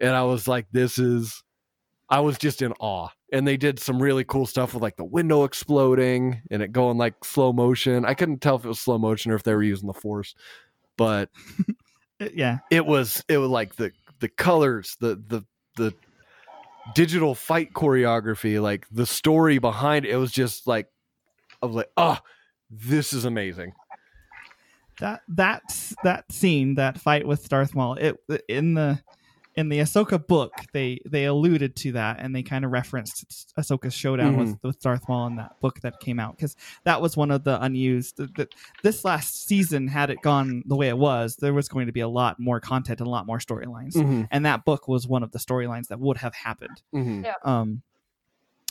[0.00, 1.42] and I was like this is
[2.10, 3.08] I was just in awe.
[3.32, 6.98] And they did some really cool stuff with like the window exploding and it going
[6.98, 8.04] like slow motion.
[8.04, 10.34] I couldn't tell if it was slow motion or if they were using the force
[10.96, 11.30] but
[12.20, 12.58] Uh, yeah.
[12.70, 15.42] it was it was like the the colors the the
[15.76, 15.94] the
[16.94, 20.86] digital fight choreography like the story behind it, it was just like
[21.62, 22.18] i was like oh
[22.70, 23.72] this is amazing.
[25.00, 25.62] That that
[26.04, 28.16] that scene, that fight with Darth Maul, it
[28.48, 29.00] in the
[29.60, 33.94] in the Ahsoka book, they they alluded to that and they kind of referenced Ahsoka's
[33.94, 37.30] showdown with with Darth Maul in that book that came out because that was one
[37.30, 38.16] of the unused.
[38.16, 38.48] The, the,
[38.82, 42.00] this last season, had it gone the way it was, there was going to be
[42.00, 45.22] a lot more content and a lot more storylines, mm-hmm, and that book was one
[45.22, 46.82] of the storylines that would have happened.
[46.92, 47.22] mm-hmm.
[47.48, 47.82] Um,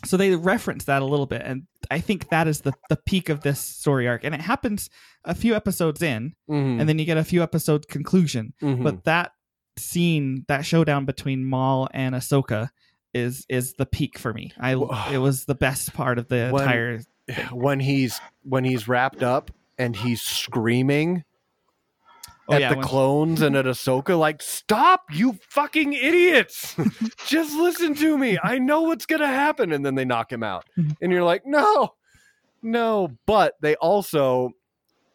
[0.06, 3.28] so they reference that a little bit, and I think that is the the peak
[3.30, 4.90] of this story arc, and it happens
[5.26, 6.80] a few episodes in, Mm-hmm.
[6.80, 8.54] and then you get a few episodes conclusion.
[8.84, 9.34] But that
[9.80, 12.70] scene, that showdown between Maul and Ahsoka,
[13.14, 14.52] is is the peak for me.
[14.60, 14.74] I
[15.12, 17.00] it was the best part of the When- entire.
[17.52, 21.24] when he's when he's wrapped up and he's screaming
[22.48, 24.18] Oh, at yeah, the when- clones and at Ahsoka.
[24.18, 26.76] Like, stop, you fucking idiots!
[27.28, 28.40] Just listen to me.
[28.44, 30.96] I know what's gonna happen, and then they knock him out, Mhm.
[31.00, 31.94] and you're like, no,
[32.64, 33.12] no.
[33.28, 34.52] But they also.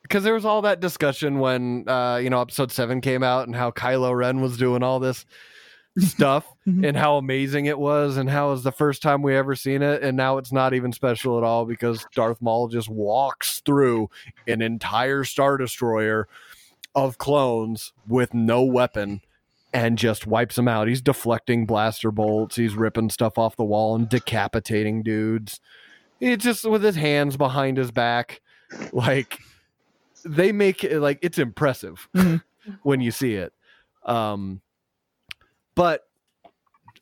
[0.04, 3.56] Because there was all that discussion when uh, you know episode seven came out and
[3.56, 5.26] how Kylo Ren was doing all this
[5.98, 6.86] stuff Mhm.
[6.88, 9.80] and how amazing it was and how it was the first time we ever seen
[9.82, 14.08] it and now it's not even special at all because Darth Maul just walks through
[14.48, 16.26] an entire star destroyer
[16.94, 19.20] of clones with no weapon
[19.72, 20.86] and just wipes them out.
[20.88, 25.60] He's deflecting blaster bolts, he's ripping stuff off the wall and decapitating dudes.
[26.20, 28.40] It's just with his hands behind his back
[28.92, 29.38] like
[30.24, 32.42] they make it like it's impressive Mhm.
[32.82, 33.52] when you see it.
[34.04, 34.60] Um
[35.74, 36.02] but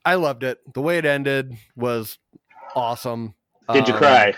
[0.05, 0.59] I loved it.
[0.75, 2.19] The way it ended was
[2.75, 3.35] awesome.
[3.73, 4.35] Did you Um, cry?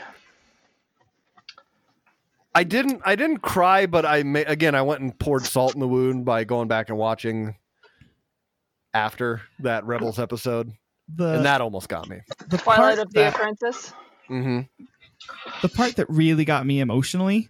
[2.54, 3.02] I didn't.
[3.04, 6.24] I didn't cry, but I ma- again I went and poured salt in the wound
[6.24, 7.56] by going back and watching
[8.92, 10.70] after that Rebels episode,
[11.12, 12.20] the and that almost got me.
[12.48, 13.92] the Twilight part of the that- Apprentice.
[14.28, 14.60] hmm
[15.62, 17.48] the part that really got me emotionally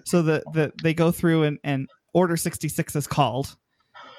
[0.04, 3.56] so that the, they go through and, and order 66 is called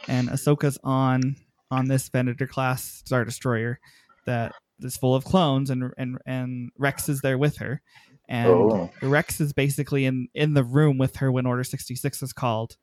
[0.08, 1.36] and ahsoka's on
[1.72, 3.80] on this venator class star destroyer
[4.26, 7.82] that is full of clones and and and rex is there with her.
[8.28, 8.90] And Oh.
[9.02, 12.76] rex is basically in in the room with her when order 66 is called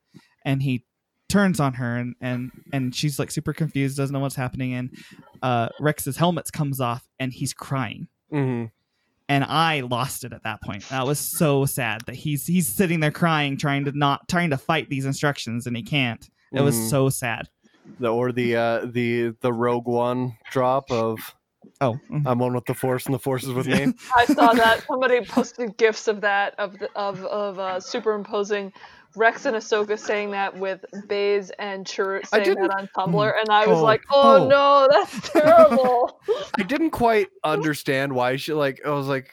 [0.45, 0.85] and he
[1.29, 4.91] turns on her and and and she's like super confused doesn't know what's happening and
[5.43, 8.09] uh rex's helmet comes off and he's crying.
[8.31, 8.67] Hmm
[9.33, 10.87] and I lost it at that point.
[10.91, 14.59] That was so sad that he's he's sitting there crying, trying to not trying to
[14.59, 16.29] fight these instructions, and he can't.
[16.53, 16.91] It was Mhm.
[16.91, 17.49] so sad.
[17.99, 21.19] The or the uh, the the Rogue One drop of
[21.81, 22.23] Oh, mhm.
[22.27, 23.93] I'm one with the Force and the Force is with me.
[24.17, 28.73] I saw that somebody posted gifs of that of the, of of uh, superimposing
[29.17, 33.67] Rex and Ahsoka saying that with Baze and Chirrut saying that on Tumblr, and I
[33.67, 34.49] was Oh, like, oh, oh.
[34.49, 36.21] no, that's terrible.
[36.59, 38.81] I didn't quite understand why she like.
[38.85, 39.31] I was like,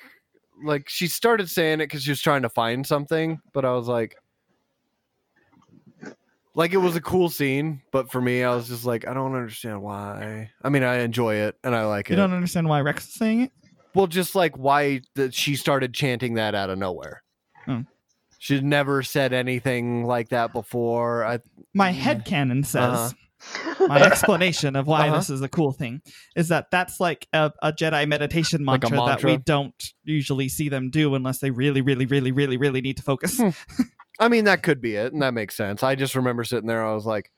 [0.63, 3.87] like she started saying it because she was trying to find something, but I was
[3.87, 4.15] like.
[6.55, 9.33] Like it was a cool scene, but for me, I was just like, I don't
[9.33, 10.49] understand why.
[10.61, 12.17] I mean, I enjoy it and I like you it.
[12.17, 13.51] You don't understand why Rex is saying it.
[13.95, 17.23] Well, just like why that she started chanting that out of nowhere.
[17.65, 17.81] Hmm.
[18.39, 21.23] She'd never said anything like that before.
[21.25, 21.39] I
[21.73, 23.88] My headcanon says Uh-huh.
[23.88, 25.17] my explanation of why Uh-huh.
[25.17, 26.02] this is a cool thing
[26.36, 30.47] is that that's like a, a Jedi meditation Like a mantra, that we don't usually
[30.49, 33.38] see them do unless they really, really, really, really, really need to focus.
[33.38, 33.49] Hmm.
[34.21, 35.84] I mean, that could be it, and that makes sense.
[35.84, 36.86] I just remember sitting there.
[36.86, 37.32] I was like,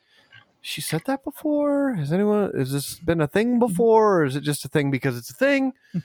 [0.62, 1.94] "She said that before?
[1.94, 2.52] Has anyone?
[2.58, 5.36] Has this been a thing before, or is it just a thing because it's a
[5.36, 5.74] thing?"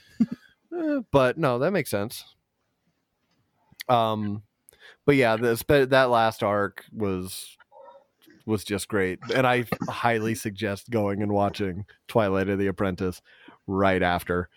[0.76, 2.24] Eh, but no, that makes sense.
[3.88, 4.42] Um,
[5.06, 7.56] but yeah, the, spe- that last arc was
[8.44, 13.22] was just great, and I highly suggest going and watching Twilight of the Apprentice
[13.66, 14.48] right after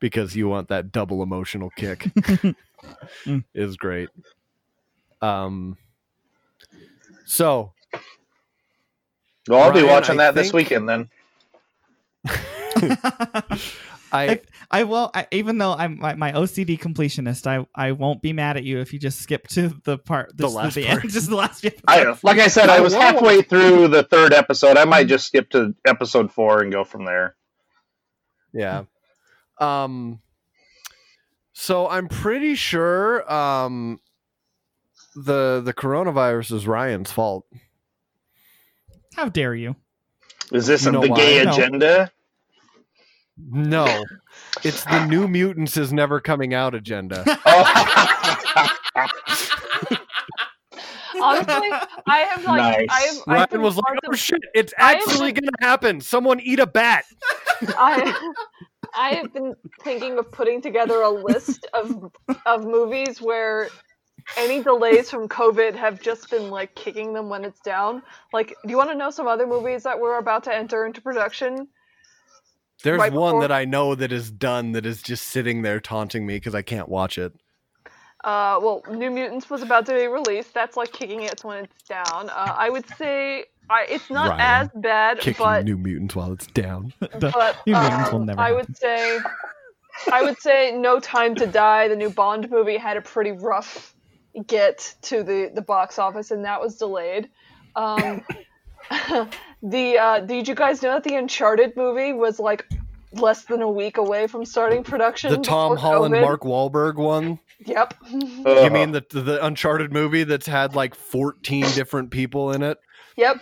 [0.00, 2.10] because you want that double emotional kick.
[3.24, 3.42] Mm.
[3.54, 4.10] is great.
[5.22, 5.76] Um.
[7.24, 7.72] So
[9.48, 11.08] Well, I'll be Ryan, watching I that this think- weekend then.
[14.12, 14.40] I
[14.70, 15.10] I will.
[15.14, 18.80] I, even though I'm my, my OCD completionist, I I won't be mad at you
[18.80, 21.02] if you just skip to the part The last the part.
[21.04, 24.02] end, just the last few I like I said, I I was halfway through the
[24.04, 24.76] third episode.
[24.76, 27.34] I might just skip to episode four and go from there.
[28.52, 28.84] yeah.
[29.60, 30.20] Um.
[31.52, 33.98] So I'm pretty sure um
[35.16, 37.46] the the coronavirus is Ryan's fault.
[39.14, 39.74] How dare you?
[40.52, 41.16] Is this You know the why?
[41.16, 41.52] gay No.
[41.52, 42.12] agenda?
[43.38, 44.04] No,
[44.64, 47.24] it's the New Mutants is never coming out agenda.
[47.44, 48.68] Oh.
[51.22, 51.70] Honestly,
[52.06, 52.86] I have like Nice.
[52.90, 56.00] I have, I've Ryan been was like, "Oh of- shit, it's actually gonna happen.
[56.00, 57.04] Someone eat a bat."
[57.68, 58.32] I
[58.94, 62.12] I have been thinking of putting together a list of
[62.44, 63.68] of movies where
[64.36, 68.02] any delays from COVID have just been like kicking them when it's down.
[68.32, 71.00] Like, do you want to know some other movies that we're about to enter into
[71.00, 71.68] production?
[72.82, 75.80] There's Right one before- that I know that is done that is just sitting there
[75.80, 77.32] taunting me because I can't watch it.
[78.24, 80.52] Uh, well, New Mutants was about to be released.
[80.52, 82.28] That's like kicking it when it's down.
[82.28, 86.32] Uh, I would say I, it's not Ryan, as bad, Kicking but New Mutants while
[86.32, 86.92] it's down.
[87.00, 88.56] The- but New Mutants will um, never I happen.
[88.66, 89.18] would say
[90.12, 93.94] I would say No Time to Die, the new Bond movie, had a pretty rough
[94.46, 97.28] get to the the box office, and that was delayed.
[97.76, 98.22] Um,
[99.62, 102.66] the uh, did you guys know that the Uncharted movie was like
[103.12, 105.30] less than a week away from starting production.
[105.30, 106.20] The Tom Holland, COVID.
[106.20, 107.38] Mark Wahlberg one.
[107.64, 107.94] Yep.
[108.10, 112.78] You mean the the Uncharted movie that's had like 14 different people in it
[113.16, 113.40] Yep.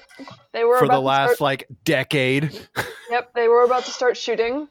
[0.53, 2.51] They were for about the last start- like decade?
[3.11, 4.67] Yep, they were about to start shooting.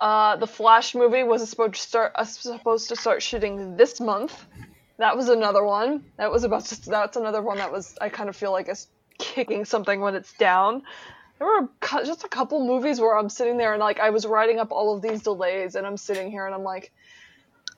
[0.00, 4.46] Uh, the Flash movie was supposed to start uh, supposed to start shooting this month.
[4.96, 6.02] That was another one.
[6.16, 8.88] That was about to, that's another one that was I kind of feel like is
[9.18, 10.82] kicking something when it's down.
[11.38, 11.68] There were
[12.04, 14.96] just a couple movies where I'm sitting there and like I was writing up all
[14.96, 16.92] of these delays and I'm sitting here and I'm like,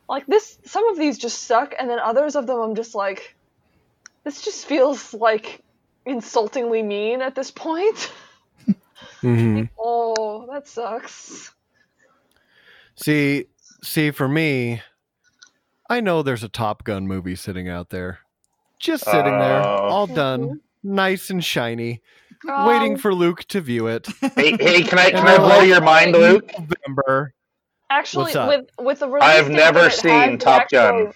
[0.09, 0.59] like this.
[0.65, 3.35] Some of these just suck, and then others of them I'm just like,
[4.25, 5.61] this just feels like
[6.07, 8.13] insultingly mean at this point.
[9.23, 9.65] Mm-hmm.
[9.79, 11.53] Oh, that sucks.
[12.97, 13.47] See,
[13.83, 14.83] see, for me,
[15.91, 18.21] I know there's a Top Gun movie sitting out there,
[18.79, 19.89] just sitting there, Oh.
[19.89, 22.03] all done, nice and shiny,
[22.45, 24.07] waiting for Luke to view it.
[24.37, 26.51] hey, hey, can I can I I blow your mind, Luke?
[26.59, 27.35] November.
[27.91, 28.49] Actually, What's up?
[28.49, 31.13] with with the release I've date never that it seen has, it Top Gun.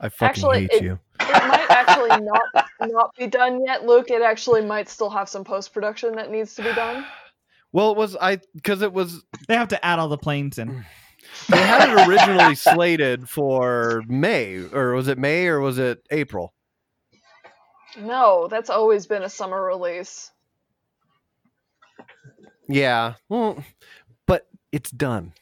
[0.00, 0.98] I fucking Actually, hate it- you.
[1.20, 4.10] It might actually not not be done yet, Luke.
[4.10, 7.04] It actually might still have some post production that needs to be done.
[7.74, 10.84] Well, it was I because it was They have to add all the planes in.
[11.48, 16.52] they had it originally slated for May, or was it May or was it April?
[17.98, 20.30] No, that's always been a summer release.
[22.68, 23.62] Yeah, well,
[24.26, 25.32] but it's done.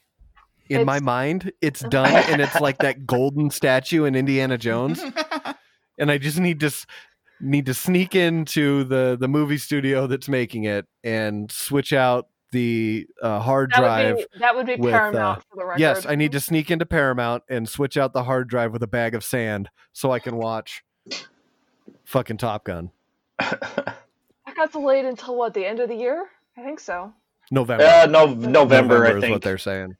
[0.69, 5.01] In my mind, it's done, and it's like that golden statue in Indiana Jones.
[5.97, 6.71] and I just need to
[7.41, 13.07] need to sneak into the the movie studio that's making it and switch out the
[13.21, 14.15] uh, hard That drive.
[14.15, 15.79] would be that would be with, paramount uh, for the record.
[15.79, 18.87] Yes, I need to sneak into Paramount and switch out the hard drive with a
[18.87, 20.83] bag of sand so I can watch
[22.05, 22.91] fucking Top Gun.
[23.39, 25.53] That got delayed until what?
[25.53, 26.25] The end of the year?
[26.57, 27.13] I think so.
[27.51, 27.83] November.
[27.85, 29.31] Uh, no, November, I is think.
[29.33, 29.95] what they're saying.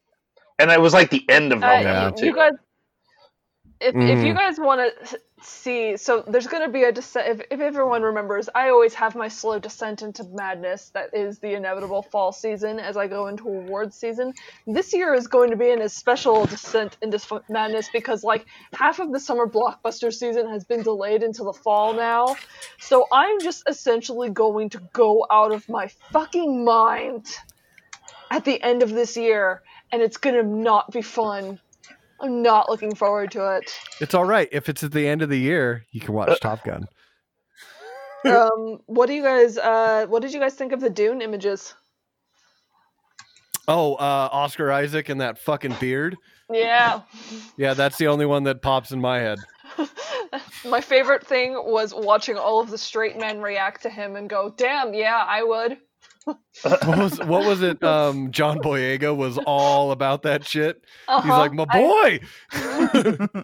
[0.60, 2.36] and it was like the end of Uh, November you too.
[2.36, 2.52] guys,
[3.82, 4.38] if if you Mhm.
[4.38, 7.28] guys want to see, so there's going to be a descent.
[7.28, 10.92] If, if everyone remembers, I always have my slow descent into madness.
[10.92, 14.34] That is the inevitable fall season as I go into awards season.
[14.68, 19.12] This year is going to be an special descent into madness because like half of
[19.12, 22.36] the summer blockbuster season has been delayed into the fall now.
[22.80, 27.26] So I'm just essentially going to go out of my fucking mind
[28.30, 31.60] at the end of this year, and it's gonna not be fun.
[32.22, 33.74] I'm not looking forward to it.
[34.00, 35.86] It's all right if it's at the end of the year.
[35.92, 36.86] You can watch Top Gun.
[38.24, 39.58] Um, what do you guys?
[39.58, 41.74] Uh, what did you guys think of the Dune images?
[43.68, 46.18] Oh, uh, Oscar Isaac and that fucking beard.
[46.52, 47.02] Yeah,
[47.58, 49.40] Yeah, that's the only one that pops in my head.
[50.66, 54.54] my favorite thing was watching all of the straight men react to him and go,
[54.58, 55.78] "Damn, yeah, I would."
[56.64, 57.84] What was what was it?
[57.84, 60.84] Um, John Boyega was all about that shit.
[61.08, 61.22] Uh-huh.
[61.22, 62.20] He's like, my I-
[63.34, 63.44] boy.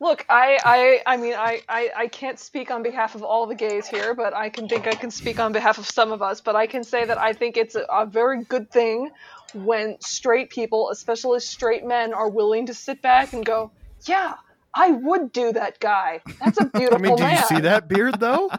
[0.00, 3.56] Look, I, I, I mean, I, I, I can't speak on behalf of all the
[3.56, 6.40] gays here, but I can think I can speak on behalf of some of us.
[6.40, 9.10] But I can say that I think it's a, a very good thing
[9.54, 13.72] when straight people, especially straight men, are willing to sit back and go,
[14.06, 14.34] "Yeah,
[14.72, 16.20] I would do that guy.
[16.44, 18.50] That's a I beautiful I mean, do man." you see that beard though?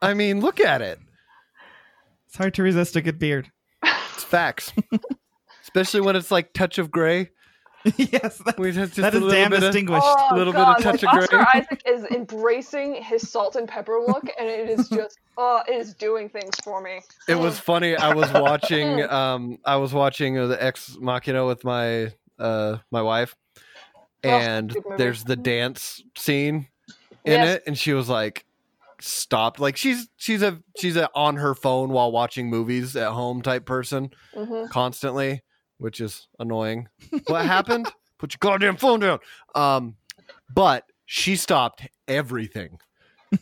[0.00, 0.98] I mean, look at it.
[2.34, 3.52] It's hard to resist a good beard.
[3.84, 4.72] It's facts.
[5.62, 7.30] Especially when it's like touch of gray.
[7.96, 10.02] yes, that, We have just that a is little damn bit of- distinguished.
[10.04, 11.38] Oh, little bit of touch like, of gray.
[11.38, 15.76] Oscar Isaac is embracing his salt and pepper look, and it is just, oh, it
[15.76, 17.02] is doing things for me.
[17.28, 17.94] It was funny.
[17.96, 19.02] I was watching.
[19.04, 23.36] Um, I was watching uh, the Ex Machina with my uh my wife,
[24.24, 24.96] Oh, and good movie.
[25.04, 26.66] there's the dance scene
[27.24, 27.56] in Yes.
[27.58, 28.44] it, and she was like,
[29.04, 33.42] "Stopped!" Like she's she's a she's a on her phone while watching movies at home
[33.42, 35.42] type person hmm constantly,
[35.78, 36.88] which is annoying.
[37.26, 37.90] What happened?
[38.18, 39.18] Put your goddamn phone down.
[39.54, 39.96] Um,
[40.54, 42.78] but she stopped everything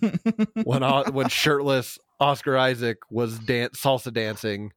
[0.64, 4.72] when when shirtless Oscar Isaac was dance salsa dancing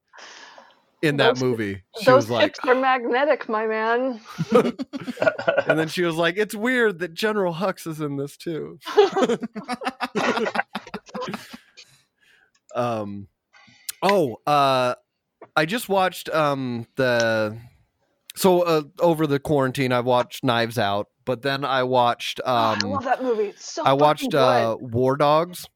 [1.02, 1.84] in that Those- movie.
[2.00, 4.20] She Those was like, hips are magnetic, my man.
[4.52, 8.80] and then she was like, "It's weird that General Hux is in this too."
[12.76, 13.28] um,
[14.02, 14.96] oh, uh,
[15.56, 17.58] I just watched um the
[18.36, 22.74] so uh, over the quarantine I watched Knives Out, but then I watched Oh, I
[22.74, 23.46] um love that movie.
[23.46, 24.78] It's so I watched uh.
[24.80, 25.68] War Dogs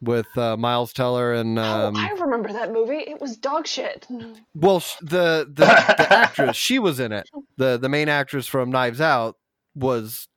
[0.00, 2.98] with uh, Miles Teller and um oh, I remember that movie.
[2.98, 4.06] It was dog shit.
[4.54, 5.66] well the the,
[5.98, 9.36] the actress she was in it the the main actress from Knives Out
[9.74, 10.28] was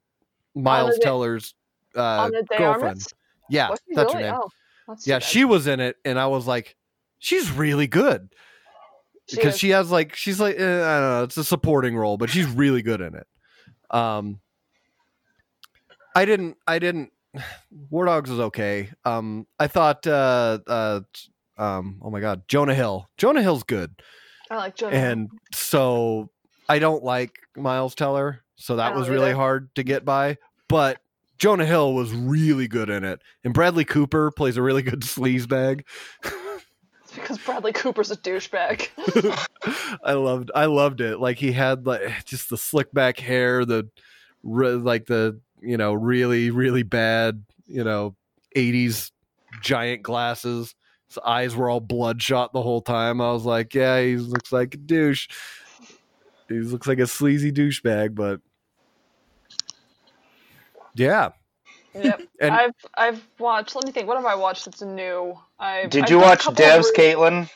[0.56, 1.54] Miles Teller's
[1.96, 3.02] uh, girlfriend.
[3.52, 4.28] Yeah, that's really?
[4.28, 4.42] her name.
[4.88, 6.76] Oh, yeah, she was in it, and I was like,
[7.20, 8.30] she's really good.
[9.30, 9.60] She because is.
[9.60, 12.48] she has like she's like eh, I don't know, it's a supporting role, but she's
[12.48, 13.28] really good in it.
[13.90, 14.40] Um,
[16.16, 17.12] I didn't, I didn't.
[17.90, 18.90] War Dogs was okay.
[19.06, 21.02] Um, I thought, uh, uh,
[21.58, 23.10] um, oh my god, Jonah Hill.
[23.18, 23.94] Jonah Hill's good,
[24.50, 24.96] I like Jonah.
[24.96, 26.30] and so
[26.68, 29.36] I don't like Miles Teller, so that was really either.
[29.36, 30.38] hard to get by.
[30.68, 31.01] But
[31.42, 35.50] Jonah Hill was really good in it, and Bradley Cooper plays a really good sleaze
[35.50, 35.88] bag.
[36.24, 38.90] It's because Bradley Cooper's a douchebag.
[40.04, 41.20] I loved I loved it.
[41.20, 43.90] Like he had like just the slick back hair, the
[44.44, 48.16] like the you know really really bad you know
[48.56, 49.10] 80s
[49.64, 50.76] giant glasses.
[51.08, 53.20] His eyes were all bloodshot the whole time.
[53.20, 55.28] I was like, yeah, he looks like a douche.
[56.48, 58.42] He looks like a sleazy douchebag, but
[60.96, 61.30] yeah.
[61.94, 62.22] yep.
[62.40, 63.76] And I've I've watched.
[63.76, 64.08] Let me think.
[64.08, 65.38] What have I watched that's new?
[65.60, 67.50] I Did you watch Devs, Caitlin?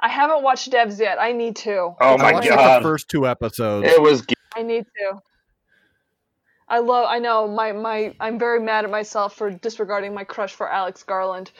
[0.00, 1.20] I haven't watched Devs yet.
[1.20, 1.76] I need to.
[1.76, 3.86] Oh I my watched like, god, the first two episodes.
[3.88, 4.24] it was.
[4.56, 5.20] I need to.
[6.68, 7.06] I love.
[7.08, 8.14] I know my my.
[8.20, 11.50] I'm very mad at myself for disregarding my crush for Alex Garland,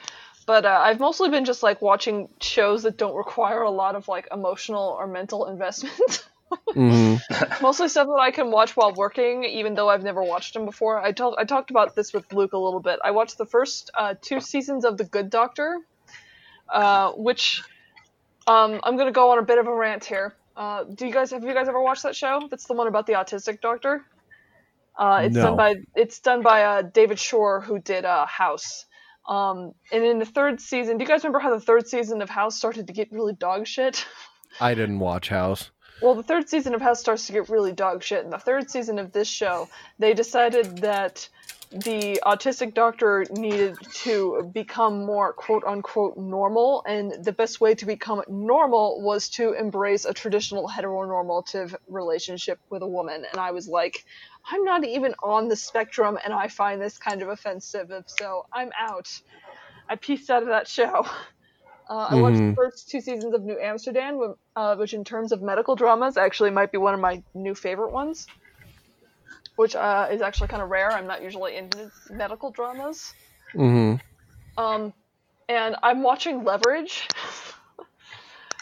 [0.46, 4.08] but uh, I've mostly been just like watching shows that don't require a lot of
[4.08, 6.26] like emotional or mental investment.
[6.70, 7.60] Mhm.
[7.62, 11.00] mostly stuff that I can watch while working, even though I've never watched them before.
[11.00, 12.98] I told I talked about this with Luke a little bit.
[13.04, 15.78] I watched the first uh, two seasons of The Good Doctor,
[16.68, 17.62] uh, which
[18.46, 20.34] um, I'm gonna go on a bit of a rant here.
[20.56, 22.46] Uh, do you guys have you guys ever watched that show?
[22.50, 24.04] That's the one about the autistic doctor.
[24.98, 25.42] Uh, it's No.
[25.42, 28.86] done by it's done by uh, David Shore, who did uh, House.
[29.28, 32.28] Um, and in the third season, do you guys remember how the third season of
[32.28, 34.04] House started to get really dog shit?
[34.60, 35.70] I didn't watch House.
[36.00, 38.24] Well, the third season of House starts to get really dog shit.
[38.24, 41.28] In the third season of this show, they decided that
[41.70, 47.86] the autistic doctor needed to become more quote unquote normal, and the best way to
[47.86, 53.24] become normal was to embrace a traditional heteronormative relationship with a woman.
[53.30, 54.04] And I was like,
[54.50, 58.70] I'm not even on the spectrum, and I find this kind of offensive, so I'm
[58.78, 59.20] out.
[59.88, 61.06] I pieced out of that show.
[61.90, 62.56] Uh, I watched the Mhm.
[62.56, 66.72] first two seasons of New Amsterdam, uh, which, in terms of medical dramas, actually might
[66.72, 68.30] be one of my new favorite ones.
[69.56, 70.94] Which uh, is actually kind of rare.
[70.94, 73.14] I'm not usually into medical dramas.
[73.54, 73.94] hmm
[74.56, 74.92] Um,
[75.48, 77.08] and I'm watching Leverage.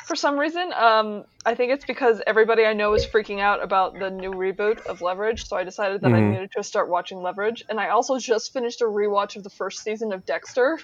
[0.07, 3.99] For some reason, um, I think it's because everybody I know is freaking out about
[3.99, 6.31] the new reboot of Leverage, so I decided that I Mhm.
[6.31, 7.62] needed to start watching Leverage.
[7.68, 10.79] And I also just finished a rewatch of the first season of Dexter.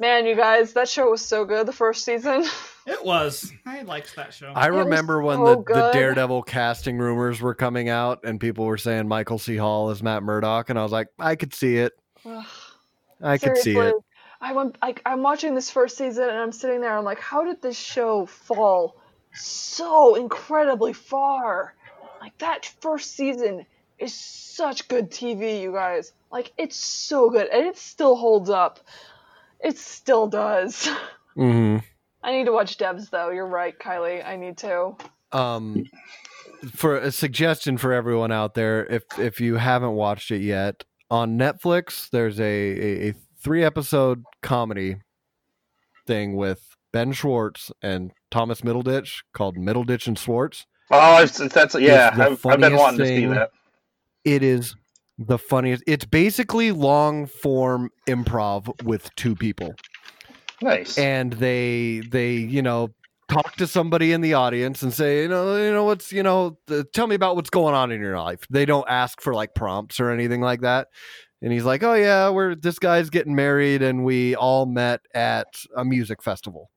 [0.00, 2.44] Man, you guys, that show was so good the first season.
[2.86, 3.52] It was.
[3.66, 4.52] I liked that show.
[4.56, 5.90] I It remember when so the, the.
[5.92, 9.54] Daredevil casting rumors were coming out and people were saying Michael C.
[9.56, 11.92] Hall is Matt Murdock, and I was like, I could see it.
[13.22, 13.94] I could see it.
[14.40, 14.76] I went.
[14.80, 16.96] I, I'm watching this first season, and I'm sitting there.
[16.96, 18.96] I'm like, how did this show fall
[19.34, 21.74] so incredibly far?
[22.20, 23.66] Like that first season
[23.98, 26.12] is such good TV, you guys.
[26.32, 28.80] Like it's so good, and it still holds up.
[29.62, 30.88] It still does.
[31.34, 31.78] hmm
[32.22, 33.30] I need to watch Devs though.
[33.30, 34.26] You're right, Kylie.
[34.26, 34.94] I need to.
[35.32, 35.84] Um,
[36.74, 41.38] for a suggestion for everyone out there, if if you haven't watched it yet, on
[41.38, 44.96] Netflix, there's a a, a three episode comedy
[46.06, 50.66] thing with Ben Schwartz and Thomas Middleditch called Middleditch and Schwartz.
[50.90, 52.10] Oh, I've, that's yeah.
[52.12, 53.50] I've, I've been funniest wanting to see that.
[54.24, 54.74] It is
[55.20, 55.84] the funniest.
[55.86, 59.74] It's basically long form improv with two people.
[60.62, 60.98] Nice.
[60.98, 62.90] and they they you know
[63.28, 66.58] talk to somebody in the audience and say you know you know what's you know
[66.66, 69.54] the, tell me about what's going on in your life they don't ask for like
[69.54, 70.88] prompts or anything like that
[71.40, 75.46] and he's like oh yeah we're this guy's getting married and we all met at
[75.76, 76.70] a music festival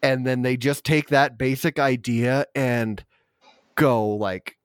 [0.00, 3.04] and then they just take that basic idea and
[3.74, 4.56] go like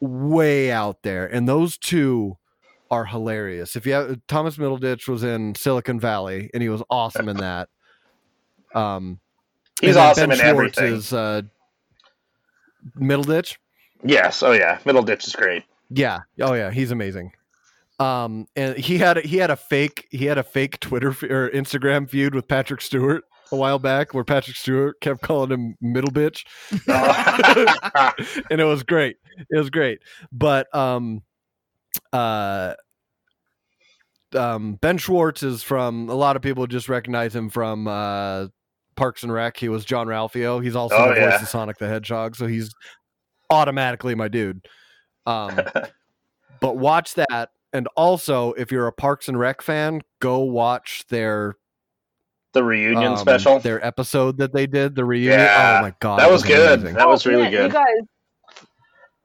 [0.00, 2.36] way out there and those two
[2.92, 3.74] are hilarious.
[3.74, 7.68] If you have thomas middleditch was in silicon valley and he was awesome in that.
[8.74, 9.18] Um
[9.80, 10.96] He's awesome Ben in Schwartz everything.
[10.98, 11.42] is uh
[12.98, 13.56] middleditch?
[14.04, 14.42] Yes.
[14.42, 14.78] Oh yeah.
[14.84, 15.64] Middleditch is great.
[15.90, 16.20] yeah.
[16.40, 16.70] Oh yeah.
[16.70, 17.32] He's amazing.
[17.98, 21.50] Um and he had he had a fake he had a fake twitter f- or
[21.50, 26.10] instagram feud with patrick stewart a while back where patrick stewart kept calling him middle
[26.10, 26.44] bitch
[28.50, 29.16] and it was great.
[29.50, 30.00] It was great.
[30.32, 31.22] But um
[32.12, 32.74] uh
[34.34, 38.46] um ben schwartz is from a lot of people just recognize him from uh
[38.96, 42.36] parks and rec he was Jean-Ralphio he's also Oh, the voice of sonic the hedgehog
[42.36, 42.72] so he's
[43.50, 44.66] automatically my dude
[45.26, 45.60] um
[46.60, 51.56] but watch that and also if you're a parks and rec fan go watch their
[52.54, 53.60] The reunion um, special.
[53.60, 55.40] their episode that they did, the reunion.
[55.40, 56.80] Yeah, oh my god, that it was good.
[56.80, 56.96] amazing.
[56.96, 57.64] That was Oh, really good.
[57.64, 57.86] You guys,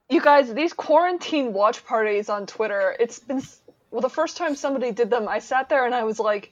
[0.10, 2.96] you guys, these quarantine watch parties on Twitter.
[3.00, 3.42] It's been
[3.92, 4.02] well.
[4.02, 6.52] The first time somebody did them, I sat there and I was like,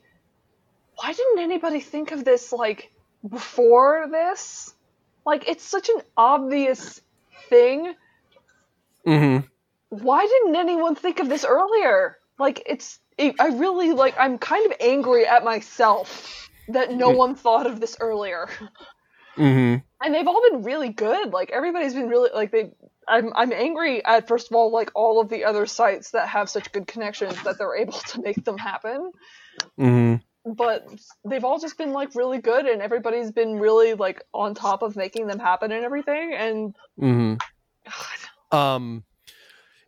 [0.96, 2.92] "Why didn't anybody think of this like
[3.28, 4.74] before this?
[5.26, 7.02] Like, it's such an obvious
[7.50, 7.94] thing.
[9.06, 9.48] Mhm.
[9.90, 12.18] Why didn't anyone think of this earlier?
[12.38, 13.00] Like, it's.
[13.18, 14.16] It, I really like.
[14.20, 17.18] I'm kind of angry at myself that no Mm.
[17.18, 18.50] one thought of this earlier."
[19.38, 19.84] Mhm.
[20.02, 21.34] and they've all been really good.
[21.34, 22.72] Like everybody's been really like they.
[23.08, 26.50] I'm I'm angry at first of all like all of the other sites that have
[26.50, 29.12] such good connections that they're able to make them happen.
[29.80, 30.22] Mhm.
[30.46, 30.88] But
[31.24, 34.96] they've all just been like really good, and everybody's been really like on top of
[34.96, 36.34] making them happen and everything.
[36.34, 37.36] And Mm-hmm.
[38.58, 39.04] Um,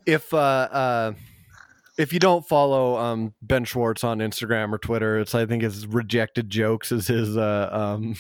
[0.06, 1.14] if uh, uh,
[1.98, 5.86] if you don't follow um Ben Schwartz on Instagram or Twitter, it's I think his
[5.88, 8.16] rejected jokes is his uh um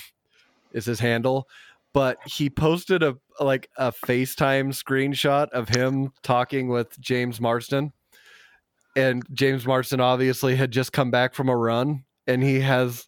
[0.73, 1.47] is his handle.
[1.93, 7.93] But he posted a like a FaceTime screenshot of him talking with James Marsden.
[8.95, 13.07] And James Marsden obviously had just come back from a run and he has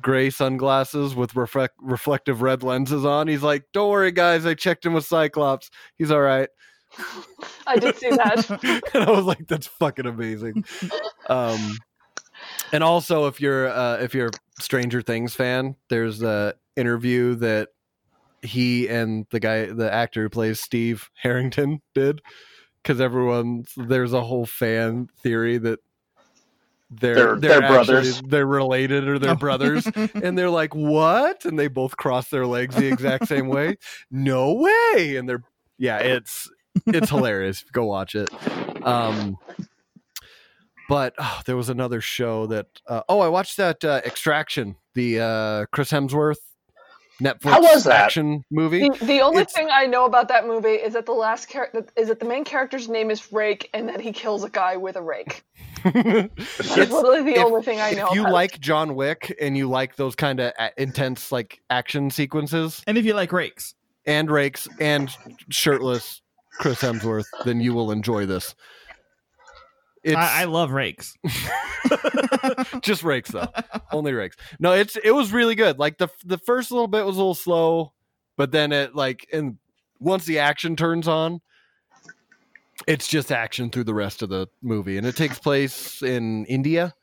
[0.00, 3.28] gray sunglasses with reflect- reflective red lenses on.
[3.28, 4.46] He's like, "Don't worry, guys.
[4.46, 5.70] I checked him with Cyclops.
[5.96, 6.48] He's all right."
[7.66, 8.82] I did see that.
[8.94, 10.64] and I was like, "That's fucking amazing."
[11.28, 11.78] Um,
[12.72, 17.70] and also, if you're uh, if you're a Stranger Things fan, there's a interview that
[18.42, 22.20] he and the guy, the actor who plays Steve Harrington, did
[22.82, 25.80] because everyone there's a whole fan theory that
[26.90, 28.22] they're They're- they're, they're actually- brothers.
[28.28, 29.86] they're related or they're brothers.
[30.14, 31.44] And they're like what?
[31.44, 33.76] And they both cross their legs the exact same way.
[34.10, 35.16] No way.
[35.16, 35.42] And they're
[35.76, 36.50] yeah it's
[36.86, 37.62] it's hilarious.
[37.72, 38.30] Go watch it.
[38.86, 39.36] Um
[40.88, 45.20] but oh, there was another show that uh, oh i watched that uh, extraction the
[45.20, 46.38] uh chris hemsworth
[47.22, 48.04] netflix How was that?
[48.06, 51.12] action movie The, the only It's- thing I know about that movie is that the
[51.12, 54.50] last character is that the main character's name is Rake, and that he kills a
[54.50, 55.42] guy with a rake.
[55.84, 55.96] That's
[56.70, 58.08] It's- literally the if- only thing I know.
[58.08, 58.34] if you about it.
[58.34, 63.04] like john wick and you like those kind of intense like action sequences and if
[63.04, 63.74] you like rakes,
[64.06, 65.10] and rakes and
[65.50, 66.22] shirtless
[66.60, 68.54] Chris Hemsworth, then you will enjoy this.
[70.06, 71.14] I, I love rakes.
[72.80, 73.48] just rakes though,
[73.92, 74.36] only rakes.
[74.58, 75.78] No, it's it was really good.
[75.78, 77.92] Like the the first little bit was a little slow,
[78.36, 79.58] but then it like and
[80.00, 81.40] once the action turns on,
[82.86, 86.94] it's just action through the rest of the movie, and it takes place in India,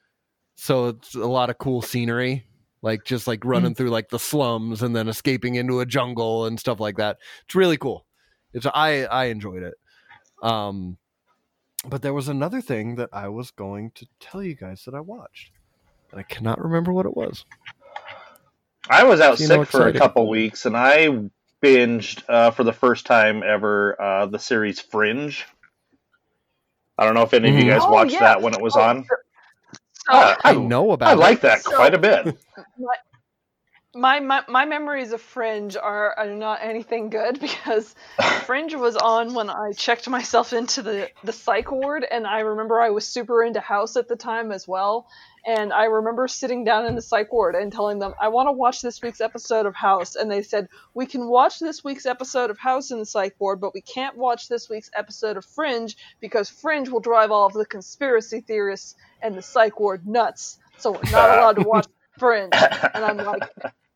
[0.56, 2.46] so it's a lot of cool scenery.
[2.82, 6.60] Like just like running through like the slums and then escaping into a jungle and
[6.60, 7.18] stuff like that.
[7.46, 8.06] It's really cool.
[8.54, 9.74] It's I I enjoyed it.
[10.44, 10.98] Um,
[11.90, 15.00] but there was another thing that I was going to tell you guys that I
[15.00, 15.52] watched,
[16.12, 17.46] and I cannot remember what it was.
[18.90, 21.08] I was out You know, sick for a couple weeks, and I
[21.64, 25.46] binged uh, for the first time ever uh, the series Fringe.
[26.98, 28.20] I don't know if any of you guys Oh, watched yeah.
[28.20, 29.06] that when it was Oh, on.
[29.06, 29.20] sure.
[30.08, 31.10] Ah, I know about.
[31.10, 31.18] I it.
[31.18, 32.26] like that So- quite a bit.
[32.78, 32.96] my,
[33.96, 37.96] my my memories of Fringe are, are not anything good because
[38.44, 42.82] Fringe was on when I checked myself into the the psych ward, and I remember
[42.82, 45.08] I was super into House at the time as well.
[45.48, 48.52] And I remember sitting down in the psych ward and telling them, I want to
[48.52, 50.16] watch this week's episode of House.
[50.16, 53.62] And they said, We can watch this week's episode of House in the psych ward,
[53.62, 57.54] but we can't watch this week's episode of Fringe because Fringe will drive all of
[57.54, 60.58] the conspiracy theorists and the psych ward nuts.
[60.80, 61.88] So we're not allowed to watch
[62.18, 62.54] Fringe.
[62.54, 63.44] And I'm like,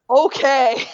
[0.10, 0.88] Okay.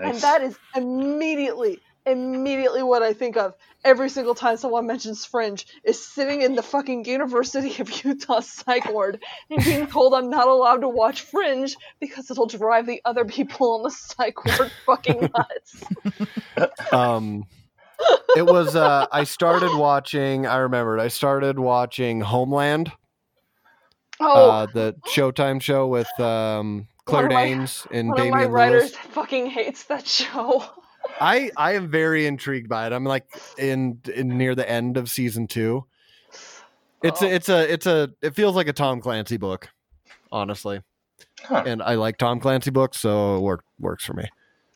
[0.00, 5.66] And that is immediately, immediately what I think of every single time someone mentions Fringe
[5.84, 10.46] is sitting in the fucking University of Utah psych ward and being told I'm not
[10.46, 15.30] allowed to watch Fringe because it'll drive the other people on the psych ward fucking
[15.36, 15.84] nuts.
[16.92, 17.46] Um,
[18.36, 18.76] it was.
[18.76, 20.46] Uh, I started watching.
[20.46, 21.00] I remembered.
[21.00, 22.92] I started watching Homeland,
[24.20, 28.26] Oh, uh, the Showtime show with um, Claire One of my- Danes and one of
[28.28, 28.96] my Damian writers Lewis.
[29.10, 30.64] fucking hates that show.
[31.20, 32.92] I I am very intrigued by it.
[32.92, 33.26] I'm like
[33.58, 35.84] in, in near the end of season two.
[37.02, 37.26] It's Oh.
[37.26, 39.68] a, it's a it's a it feels like a Tom Clancy book,
[40.30, 40.82] honestly.
[41.42, 41.64] Huh.
[41.66, 44.24] And I like Tom Clancy books, so it work, works for me.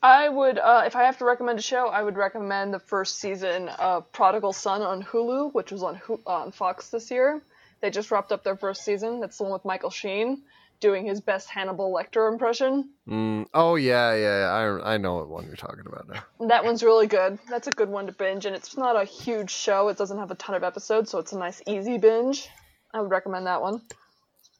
[0.02, 3.18] I would, uh, if I have to recommend a show, I would recommend the first
[3.20, 7.40] season of Prodigal Son on Hulu, which was on Hu- on Fox this year.
[7.80, 9.20] They just wrapped up their first season.
[9.20, 10.42] That's the one with Michael Sheen
[10.80, 12.90] doing his best Hannibal Lecter impression.
[13.08, 14.80] Mm, oh yeah, yeah, yeah.
[14.82, 16.22] I I know what one you're talking about now.
[16.48, 17.38] That one's really good.
[17.50, 19.88] That's a good one to binge, and it's not a huge show.
[19.88, 22.48] It doesn't have a ton of episodes, so it's a nice, easy binge.
[22.94, 23.82] I would recommend that one.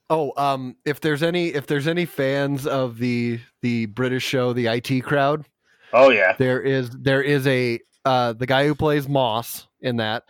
[0.08, 4.66] Oh, um, if there's any if there's any fans of the the British show, the
[4.68, 5.44] IT Crowd,
[5.92, 6.34] Oh yeah.
[6.38, 10.24] there is there is a uh, the guy who plays Moss in that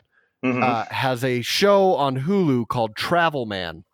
[0.45, 0.63] Mhm.
[0.63, 3.85] uh, has a show on Hulu called Travel Man,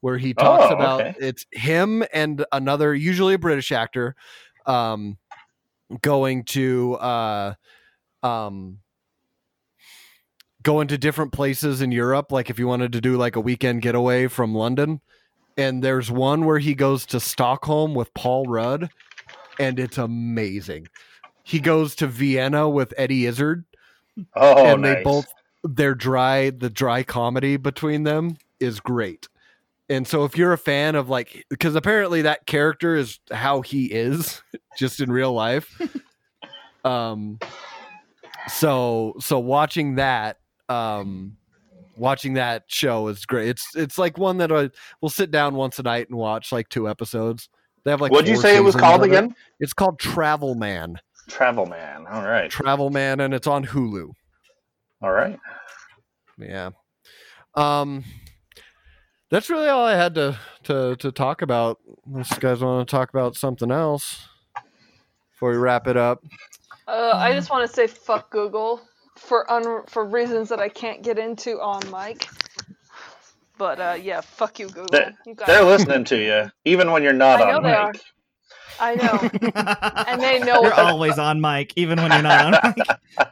[0.00, 1.14] where he talks Oh, about okay.
[1.20, 4.16] it's him and another, usually a British actor,
[4.66, 5.18] um,
[6.02, 7.54] going to uh,
[8.22, 8.78] um,
[10.62, 12.32] going to different places in Europe.
[12.32, 15.00] Like if you wanted to do like a weekend getaway from London,
[15.56, 18.90] and there's one where he goes to Stockholm with Paul Rudd,
[19.58, 20.88] and it's amazing.
[21.42, 23.64] He goes to Vienna with Eddie Izzard
[24.36, 24.96] oh, and nice.
[24.96, 25.26] they both
[25.62, 29.28] their dry the dry comedy between them is great
[29.90, 33.86] and so if you're a fan of like because apparently that character is how he
[33.86, 34.40] is
[34.78, 35.78] just in real life
[36.84, 37.38] um
[38.48, 40.38] so so watching that
[40.70, 41.36] um
[41.96, 44.70] watching that show is great it's it's like one that I
[45.02, 47.50] will sit down once a night and watch like two episodes
[47.84, 49.10] they have like What'd you say it was called of it.
[49.10, 49.34] again?
[49.58, 52.06] it's called travel man Travel Man.
[52.10, 52.50] All right.
[52.50, 54.10] travel man and it's on hulu
[55.02, 55.38] All right.
[56.38, 56.70] Yeah.
[57.54, 58.04] Um
[59.30, 61.78] that's really all I had to to to talk about.
[62.06, 64.28] Unless you guys want to talk about something else
[65.32, 66.22] before we wrap it up.
[66.86, 68.80] Uh, I just want to say fuck Google
[69.16, 72.28] for un- for reasons that I can't get into on mic.
[73.58, 74.86] But uh, yeah, fuck you, Google.
[74.90, 77.68] They're, you guys, they're listening to you, even when you're not I know on they
[77.70, 77.78] mic.
[77.78, 77.92] are.
[78.82, 79.20] I know,
[80.08, 82.88] and they know You're what they, always on mic, even when you're not on mic.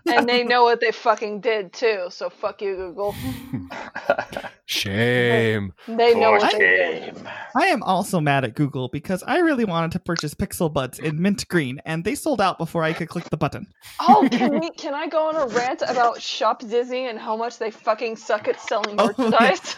[0.07, 2.09] and they know what they fucking did too.
[2.11, 3.15] So fuck you, Google.
[4.69, 5.73] Shame.
[5.87, 7.29] They know For what they shame.
[7.57, 11.21] I am also mad at Google because I really wanted to purchase Pixel Buds in
[11.21, 13.67] mint green, and they sold out before I could click the button.
[14.01, 14.69] Oh, can we?
[14.73, 18.47] Can I go on a rant about Shop Disney and how much they fucking suck
[18.47, 19.31] at selling Oh, yeah.
[19.31, 19.77] merchandise?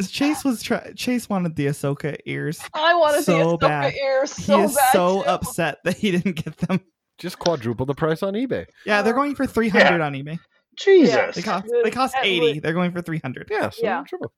[0.10, 2.60] Chase was try- Chase wanted the Ahsoka ears.
[2.72, 3.94] I want to see So Ahsoka bad.
[3.94, 4.92] ears He is bad.
[4.92, 5.28] so too.
[5.28, 6.80] upset that he didn't get them.
[7.18, 8.64] Just quadruple the price on eBay.
[8.86, 10.38] Yeah, they're going for three hundred on eBay.
[10.76, 11.36] Jesus.
[11.36, 12.40] They cost they cost at eighty.
[12.40, 13.48] least- They're going for three hundred.
[13.50, 14.02] Yeah, so Yeah.
[14.06, 14.32] triple.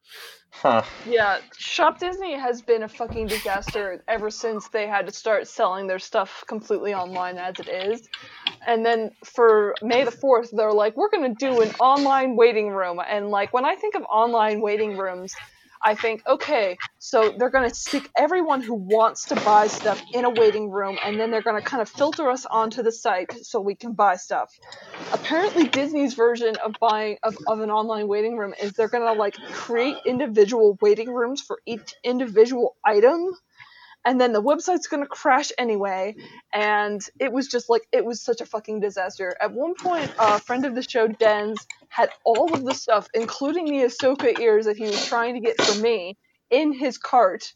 [0.52, 0.82] Huh.
[1.06, 5.86] Yeah, Shop Disney has been a fucking disaster ever since they had to start selling
[5.86, 8.08] their stuff completely online as it is.
[8.66, 12.68] And then for May the 4th, they're like, we're going to do an online waiting
[12.70, 13.00] room.
[13.06, 15.34] And like, when I think of online waiting rooms,
[15.82, 20.24] I think, okay, so they're going to stick everyone who wants to buy stuff in
[20.24, 23.32] a waiting room, and then they're going to kind of filter us onto the site
[23.44, 24.52] so we can buy stuff.
[25.12, 29.18] Apparently, Disney's version of buying of, of an online waiting room is they're going to
[29.18, 33.32] like create individual waiting rooms for each individual item,
[34.06, 36.14] and then the website's going to crash anyway.
[36.54, 39.36] And it was just like it was such a fucking disaster.
[39.40, 43.66] At one point, a friend of the show, Dens, had all of the stuff, including
[43.66, 46.16] the Ahsoka ears that he was trying to get for me,
[46.50, 47.52] in his cart.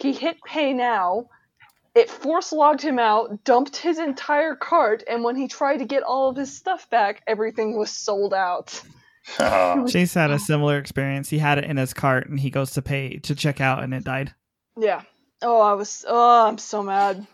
[0.00, 1.30] He hit pay now.
[1.94, 6.02] It force logged him out, dumped his entire cart, and when he tried to get
[6.02, 8.80] all of his stuff back, everything was sold out.
[9.40, 9.84] Oh.
[9.88, 11.28] Chase had a similar experience.
[11.28, 13.92] He had it in his cart, and he goes to pay to check out, and
[13.92, 14.32] it died.
[14.78, 15.02] Yeah.
[15.42, 16.04] Oh, I was.
[16.08, 17.26] Oh, I'm so mad.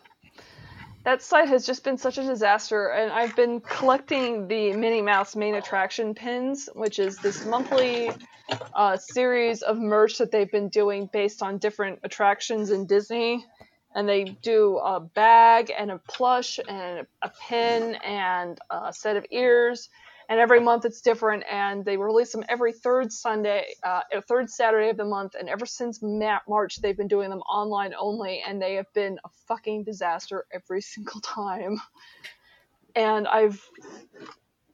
[1.04, 5.34] That site has just been such a disaster, and I've been collecting the Minnie Mouse
[5.34, 8.12] main attraction pins, which is this monthly
[8.74, 13.44] uh, series of merch that they've been doing based on different attractions in Disney.
[13.94, 19.26] And they do a bag and a plush and a pin and a set of
[19.30, 19.90] ears.
[20.32, 24.88] And every month it's different, and they release them every third Sunday, uh, third Saturday
[24.88, 25.34] of the month.
[25.38, 29.18] And ever since Ma- March, they've been doing them online only, and they have been
[29.26, 31.82] a fucking disaster every single time.
[32.96, 33.62] And I've,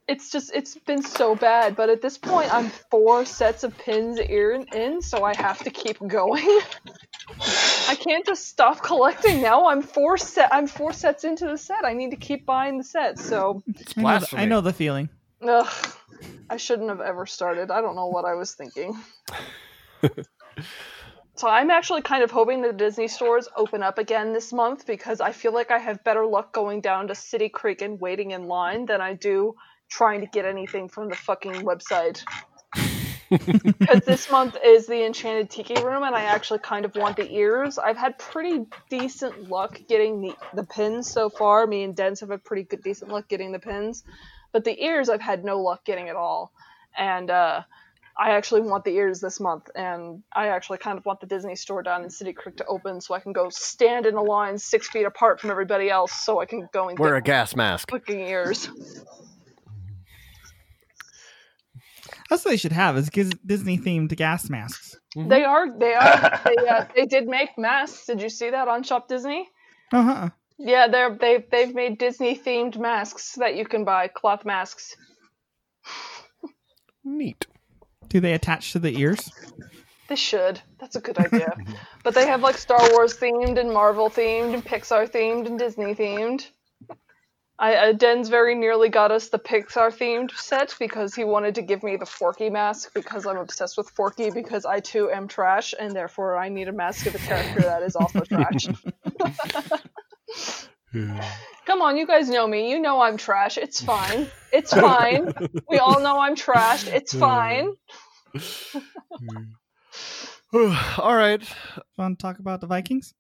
[0.07, 1.75] it's just, it's been so bad.
[1.75, 5.71] But at this point, I'm four sets of pins in, in so I have to
[5.71, 6.61] keep going.
[7.89, 9.67] I can't just stop collecting now.
[9.67, 10.55] I'm four set.
[10.55, 11.85] I'm four sets into the set.
[11.85, 13.19] I need to keep buying the set.
[13.19, 13.65] So,
[13.97, 14.29] I know, the.
[14.39, 15.09] I know the feeling.
[15.43, 15.93] Ugh,
[16.51, 17.71] I shouldn't have ever started.
[17.71, 18.97] I don't know what I was thinking.
[21.35, 25.21] so I'm actually kind of hoping the Disney stores open up again this month because
[25.21, 28.49] I feel like I have better luck going down to City Creek and waiting in
[28.49, 29.55] line than I do
[29.89, 32.23] trying to get anything from the fucking website.
[33.31, 37.31] Because this month is the Enchanted Tiki Room, and I actually kind of want the
[37.31, 37.79] ears.
[37.79, 41.67] I've had pretty decent luck getting the, the pins so far.
[41.67, 44.05] Me and Dens have had pretty good, decent luck getting the pins.
[44.53, 46.53] But the ears, I've had no luck getting at all.
[46.97, 47.63] And uh,
[48.19, 51.55] I actually want the ears this month, and I actually kind of want the Disney
[51.55, 54.59] store down in City Creek to open so I can go stand in a line
[54.59, 57.91] six feet apart from everybody else so I can go and Wear a gas mask.
[57.91, 58.69] fucking ears.
[62.29, 64.97] That's what they should have is Disney themed gas masks.
[65.17, 65.29] Mhm.
[65.29, 65.79] They are.
[65.79, 66.41] They are.
[66.45, 68.07] they, uh, they did make masks.
[68.07, 69.49] Did you see that on Shop Disney?
[69.93, 70.29] Uh huh.
[70.59, 74.97] Yeah, they're they they've made Disney themed masks that you can buy, cloth masks.
[77.05, 77.47] Neat.
[78.09, 79.31] Do they attach to the ears?
[80.09, 80.61] They should.
[80.81, 81.55] That's a good idea.
[82.03, 85.95] but they have like Star Wars themed and Marvel themed and Pixar themed and Disney
[85.95, 86.49] themed.
[87.61, 91.63] I uh, Den's very nearly got us the Pixar themed set because he wanted to
[91.63, 95.75] give me the Forky mask because I'm obsessed with Forky because I too am trash
[95.79, 98.69] and therefore I need a mask of a character that is also trash.
[101.67, 102.71] Come on, you guys know me.
[102.71, 103.59] You know I'm trash.
[103.59, 104.27] It's fine.
[104.53, 105.33] It's fine.
[105.69, 106.87] We all know I'm trash.
[106.87, 107.75] It's fine.
[110.53, 111.43] All right.
[111.99, 113.13] Want to talk about the Vikings?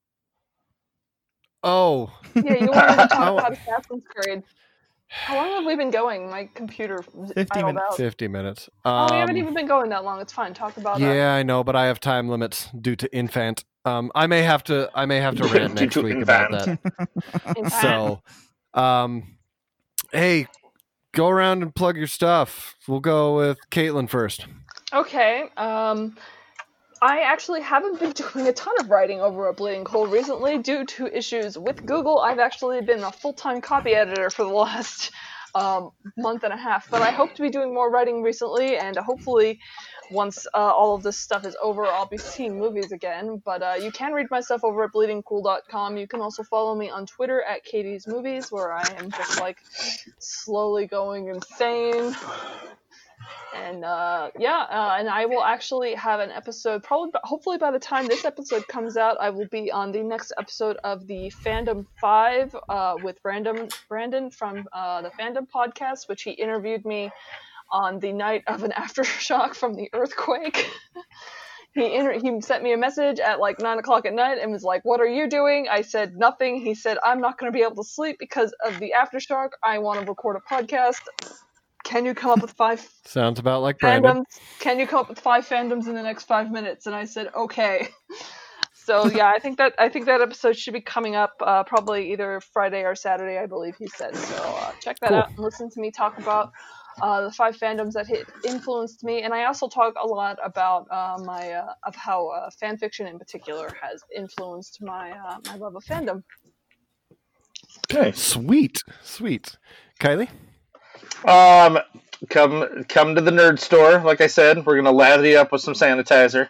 [1.62, 4.42] Oh, Yeah, you wanted to talk about Assassin's Creed.
[5.10, 6.28] How long have we been going?
[6.30, 7.96] My computer 50 idled minutes.
[7.96, 8.68] 50 minutes.
[8.84, 10.20] Oh, we haven't Um, even been going that long.
[10.20, 10.52] It's fine.
[10.52, 11.14] Talk about that.
[11.14, 13.64] Yeah, I know, but I have time limits due to infant.
[13.86, 14.90] Um, I may have to.
[14.94, 17.68] I may have to rant next to week about that.
[17.80, 18.22] So,
[18.74, 19.38] um,
[20.12, 20.46] hey,
[21.12, 22.76] go around and plug your stuff.
[22.86, 24.46] We'll go with Caitlin first.
[24.92, 25.44] Okay.
[25.56, 26.16] Um,
[27.00, 30.84] I actually haven't been doing a ton of writing over at Bleeding Cool recently due
[30.84, 32.18] to issues with Google.
[32.18, 35.12] I've actually been a full time copy editor for the last
[35.54, 38.96] um, month and a half, but I hope to be doing more writing recently, and
[38.96, 39.60] hopefully,
[40.10, 43.42] once uh, all of this stuff is over, I'll be seeing movies again.
[43.44, 45.96] But uh, you can read my stuff over at bleedingcool.com.
[45.96, 49.58] You can also follow me on Twitter at Katie's Movies, where I am just like
[50.18, 52.14] slowly going insane.
[53.54, 56.82] And uh, yeah, uh, and I will actually have an episode.
[56.82, 60.32] Probably, hopefully, by the time this episode comes out, I will be on the next
[60.38, 66.22] episode of the Fandom Five uh, with Brandon Brandon from uh, the Fandom Podcast, which
[66.22, 67.10] he interviewed me
[67.70, 70.70] on the night of an aftershock from the earthquake.
[71.74, 74.62] he inter- he sent me a message at like nine o'clock at night and was
[74.62, 76.60] like, "What are you doing?" I said nothing.
[76.60, 79.50] He said, "I'm not going to be able to sleep because of the aftershock.
[79.62, 81.00] I want to record a podcast.
[81.88, 84.24] Can you come up with five Sounds about like Brandon.
[84.60, 86.84] Can you come up with five fandoms in the next five minutes?
[86.86, 87.88] And I said, okay.
[88.84, 92.10] So yeah, I think that I think that episode should be coming up uh, probably
[92.12, 94.16] either Friday or Saturday, I believe he said.
[94.16, 95.18] So uh, check that Cool.
[95.18, 96.52] out and listen to me talk about
[97.02, 99.20] uh, the five fandoms that hit, influenced me.
[99.20, 103.06] And I also talk a lot about uh, my uh, of how uh, fan fiction
[103.06, 106.22] in particular has influenced my uh, my love of fandom.
[107.92, 109.58] Okay, Sweet, sweet.
[110.00, 110.30] Kylie.
[111.24, 111.78] Um,
[112.30, 114.00] come come to the nerd store.
[114.00, 116.48] Like I said, we're gonna lather you up with some sanitizer.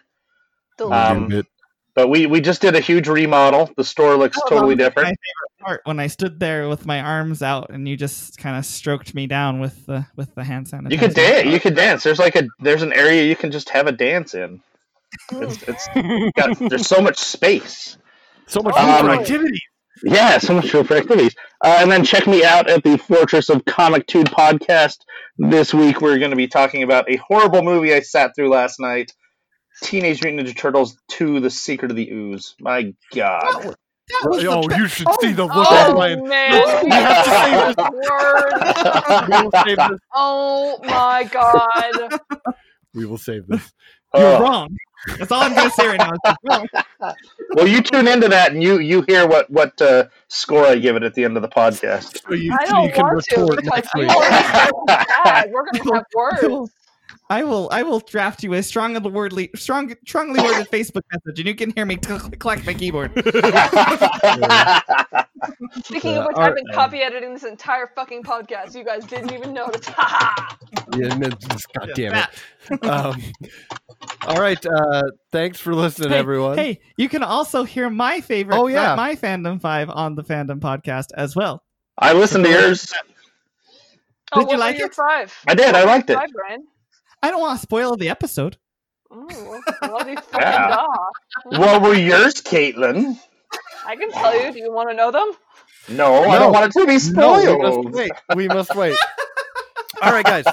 [0.81, 1.43] Um,
[1.95, 3.69] But we we just did a huge remodel.
[3.75, 5.07] The store looks Oh, totally My different.
[5.07, 8.65] favorite part when I stood there with my arms out and you just kind of
[8.65, 10.91] stroked me down with the with the hand sanitizer.
[10.91, 11.47] You could dance.
[11.47, 12.03] You could dance.
[12.03, 14.61] There's like a there's an area you can just have a dance in.
[15.31, 15.87] It's it's
[16.35, 17.97] got there's so much space.
[18.47, 19.19] So much Oh, room for really?
[19.19, 19.59] activity.
[20.03, 21.35] Yeah, so much for activities.
[21.63, 24.97] Uh, and then check me out at the Fortress of Comic Tude podcast.
[25.37, 28.79] This week we're going to be talking about a horrible movie I sat through last
[28.79, 29.11] night.
[29.83, 32.55] Teenage Mutant Ninja Turtles 2: The Secret of the Ooze.
[32.59, 33.75] My God.
[34.21, 36.27] That was the Oh, be- you should see the look on Oh Ryan.
[36.27, 36.51] man,
[36.83, 37.75] we You have to say this.
[38.09, 39.29] word.
[39.29, 39.99] We will save this.
[40.13, 42.19] Oh my god.
[42.95, 43.71] We will save this.
[44.15, 44.41] You're Oh.
[44.41, 44.77] wrong.
[45.17, 46.11] That's all I'm gonna say right now.
[46.11, 46.35] is you're
[46.99, 47.15] wrong.
[47.55, 50.95] Well, you tune into that and you you hear what what uh, score I give
[50.97, 52.19] it at the end of the podcast.
[52.27, 54.09] So you, I don't you can want to retort because next you week.
[54.09, 55.49] already said it was bad.
[55.51, 56.71] We're gonna have words.
[57.31, 61.47] I will I will draft you a strong wordly strong strongly worded Facebook message and
[61.47, 63.11] you can hear me t- clack my keyboard.
[65.83, 68.75] Speaking Yeah, of which, all I've been copy editing this entire fucking podcast.
[68.75, 69.85] You guys didn't even notice.
[69.95, 70.57] Ha ha!
[70.97, 72.31] Yeah, no, just- God damn that.
[72.71, 72.83] it.
[72.85, 73.21] Um,
[74.27, 74.63] all right.
[74.65, 76.57] Uh, thanks for listening, Hey, everyone.
[76.57, 78.95] Hey, you can also hear my favorite Oh, yeah.
[78.95, 81.63] my fandom 5 on the fandom podcast as well.
[81.97, 82.93] I listened to yours.
[84.31, 84.93] Oh, Did you like your it?
[84.93, 85.35] Five.
[85.47, 86.15] I did, I What were liked it.
[86.15, 86.29] Five,
[87.23, 88.57] I don't want to spoil the episode.
[89.11, 90.67] Oh, bloody fucking Yeah.
[90.75, 90.87] da.
[91.59, 93.19] What were yours, Caitlin?
[93.85, 94.51] I can tell you.
[94.51, 95.31] Do you want to know them?
[95.89, 97.85] No, I don't want it to be No, spoiled.
[97.85, 98.11] we must wait.
[98.35, 98.97] We must wait.
[100.01, 100.45] All right, guys.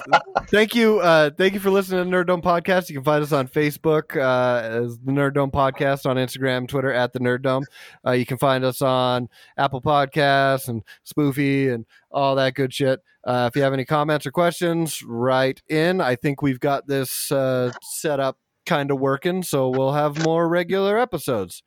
[0.51, 0.99] Thank you.
[0.99, 2.89] Uh, thank you for listening to Nerd Dome Podcast.
[2.89, 6.93] You can find us on Facebook uh, as the Nerd Dome Podcast, on Instagram, Twitter
[6.93, 7.65] at the Nerd Dome.
[8.05, 13.01] Uh, you can find us on Apple Podcasts and Spoofy and all that good shit.
[13.25, 16.01] Uh, if you have any comments or questions, write in.
[16.01, 20.49] I think we've got this uh, set up kind of working, so we'll have more
[20.49, 21.63] regular episodes.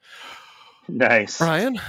[0.90, 1.40] Nice.
[1.42, 1.80] Ryan,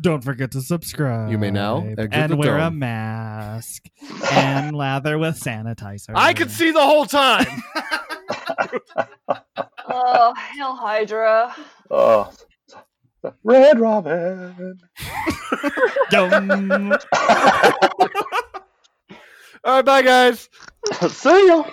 [0.00, 1.30] don't forget to subscribe.
[1.30, 3.82] You may now exit the and wear a mask
[4.32, 6.12] and lather with sanitizer.
[6.14, 7.46] I could see the whole time.
[9.86, 11.54] Oh, Hail Hydra.
[11.90, 12.32] Oh,
[13.42, 14.78] Red Robin.
[16.10, 16.92] Dum.
[19.64, 20.48] All right, bye guys.
[21.08, 21.64] See you.